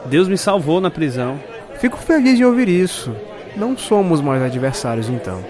Deus 0.06 0.28
me 0.28 0.38
salvou 0.38 0.80
na 0.80 0.92
prisão. 0.92 1.40
Fico 1.80 1.98
feliz 1.98 2.38
de 2.38 2.46
ouvir 2.46 2.70
isso. 2.70 3.16
Não 3.58 3.76
somos 3.76 4.22
mais 4.22 4.44
adversários 4.44 5.10
então. 5.10 5.44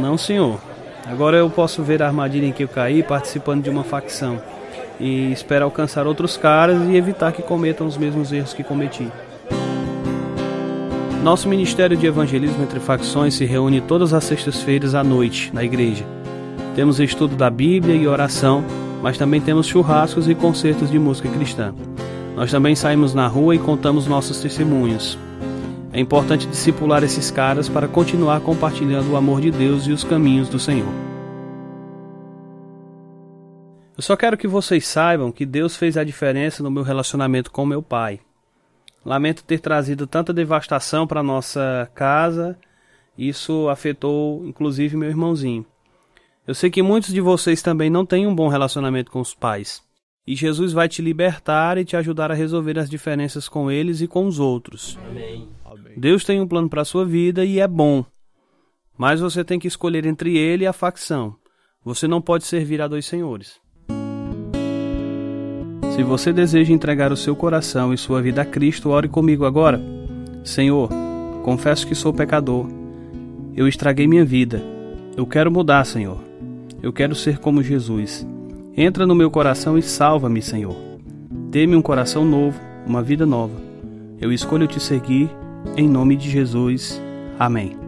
Não, 0.00 0.16
senhor. 0.16 0.58
Agora 1.04 1.36
eu 1.36 1.50
posso 1.50 1.82
ver 1.82 2.02
a 2.02 2.06
armadilha 2.06 2.46
em 2.46 2.52
que 2.52 2.64
eu 2.64 2.68
caí 2.68 3.02
participando 3.02 3.62
de 3.62 3.68
uma 3.68 3.84
facção 3.84 4.40
e 4.98 5.30
espero 5.32 5.66
alcançar 5.66 6.06
outros 6.06 6.38
caras 6.38 6.80
e 6.88 6.96
evitar 6.96 7.30
que 7.30 7.42
cometam 7.42 7.86
os 7.86 7.98
mesmos 7.98 8.32
erros 8.32 8.54
que 8.54 8.64
cometi. 8.64 9.12
Nosso 11.26 11.48
Ministério 11.48 11.96
de 11.96 12.06
Evangelismo 12.06 12.62
entre 12.62 12.78
Facções 12.78 13.34
se 13.34 13.44
reúne 13.44 13.80
todas 13.80 14.14
as 14.14 14.22
sextas-feiras 14.22 14.94
à 14.94 15.02
noite 15.02 15.52
na 15.52 15.64
igreja. 15.64 16.06
Temos 16.76 17.00
estudo 17.00 17.34
da 17.34 17.50
Bíblia 17.50 17.96
e 17.96 18.06
oração, 18.06 18.62
mas 19.02 19.18
também 19.18 19.40
temos 19.40 19.66
churrascos 19.66 20.28
e 20.28 20.36
concertos 20.36 20.88
de 20.88 21.00
música 21.00 21.28
cristã. 21.28 21.74
Nós 22.36 22.52
também 22.52 22.76
saímos 22.76 23.12
na 23.12 23.26
rua 23.26 23.56
e 23.56 23.58
contamos 23.58 24.06
nossos 24.06 24.38
testemunhos. 24.38 25.18
É 25.92 25.98
importante 25.98 26.46
discipular 26.46 27.02
esses 27.02 27.28
caras 27.28 27.68
para 27.68 27.88
continuar 27.88 28.38
compartilhando 28.38 29.10
o 29.10 29.16
amor 29.16 29.40
de 29.40 29.50
Deus 29.50 29.84
e 29.88 29.90
os 29.90 30.04
caminhos 30.04 30.48
do 30.48 30.60
Senhor. 30.60 30.94
Eu 33.96 34.02
só 34.04 34.14
quero 34.14 34.36
que 34.36 34.46
vocês 34.46 34.86
saibam 34.86 35.32
que 35.32 35.44
Deus 35.44 35.74
fez 35.74 35.96
a 35.96 36.04
diferença 36.04 36.62
no 36.62 36.70
meu 36.70 36.84
relacionamento 36.84 37.50
com 37.50 37.66
meu 37.66 37.82
pai. 37.82 38.20
Lamento 39.06 39.44
ter 39.44 39.60
trazido 39.60 40.04
tanta 40.04 40.32
devastação 40.32 41.06
para 41.06 41.22
nossa 41.22 41.88
casa. 41.94 42.58
Isso 43.16 43.68
afetou 43.68 44.44
inclusive 44.44 44.96
meu 44.96 45.08
irmãozinho. 45.08 45.64
Eu 46.44 46.56
sei 46.56 46.70
que 46.70 46.82
muitos 46.82 47.14
de 47.14 47.20
vocês 47.20 47.62
também 47.62 47.88
não 47.88 48.04
têm 48.04 48.26
um 48.26 48.34
bom 48.34 48.48
relacionamento 48.48 49.12
com 49.12 49.20
os 49.20 49.32
pais. 49.32 49.80
E 50.26 50.34
Jesus 50.34 50.72
vai 50.72 50.88
te 50.88 51.02
libertar 51.02 51.78
e 51.78 51.84
te 51.84 51.96
ajudar 51.96 52.32
a 52.32 52.34
resolver 52.34 52.80
as 52.80 52.90
diferenças 52.90 53.48
com 53.48 53.70
eles 53.70 54.00
e 54.00 54.08
com 54.08 54.26
os 54.26 54.40
outros. 54.40 54.98
Amém. 55.08 55.48
Deus 55.96 56.24
tem 56.24 56.40
um 56.40 56.48
plano 56.48 56.68
para 56.68 56.82
a 56.82 56.84
sua 56.84 57.04
vida 57.04 57.44
e 57.44 57.60
é 57.60 57.68
bom. 57.68 58.04
Mas 58.98 59.20
você 59.20 59.44
tem 59.44 59.56
que 59.56 59.68
escolher 59.68 60.04
entre 60.04 60.36
ele 60.36 60.64
e 60.64 60.66
a 60.66 60.72
facção. 60.72 61.36
Você 61.84 62.08
não 62.08 62.20
pode 62.20 62.44
servir 62.44 62.82
a 62.82 62.88
dois 62.88 63.06
senhores. 63.06 63.60
Se 65.96 66.02
você 66.02 66.30
deseja 66.30 66.74
entregar 66.74 67.10
o 67.10 67.16
seu 67.16 67.34
coração 67.34 67.90
e 67.90 67.96
sua 67.96 68.20
vida 68.20 68.42
a 68.42 68.44
Cristo, 68.44 68.90
ore 68.90 69.08
comigo 69.08 69.46
agora. 69.46 69.80
Senhor, 70.44 70.90
confesso 71.42 71.86
que 71.86 71.94
sou 71.94 72.12
pecador. 72.12 72.68
Eu 73.56 73.66
estraguei 73.66 74.06
minha 74.06 74.22
vida. 74.22 74.62
Eu 75.16 75.26
quero 75.26 75.50
mudar, 75.50 75.86
Senhor. 75.86 76.18
Eu 76.82 76.92
quero 76.92 77.14
ser 77.14 77.38
como 77.38 77.62
Jesus. 77.62 78.26
Entra 78.76 79.06
no 79.06 79.14
meu 79.14 79.30
coração 79.30 79.78
e 79.78 79.82
salva-me, 79.82 80.42
Senhor. 80.42 80.76
Dê-me 81.50 81.74
um 81.74 81.80
coração 81.80 82.26
novo, 82.26 82.60
uma 82.86 83.02
vida 83.02 83.24
nova. 83.24 83.58
Eu 84.20 84.30
escolho 84.30 84.66
te 84.66 84.78
seguir, 84.78 85.30
em 85.78 85.88
nome 85.88 86.14
de 86.14 86.28
Jesus. 86.28 87.00
Amém. 87.38 87.85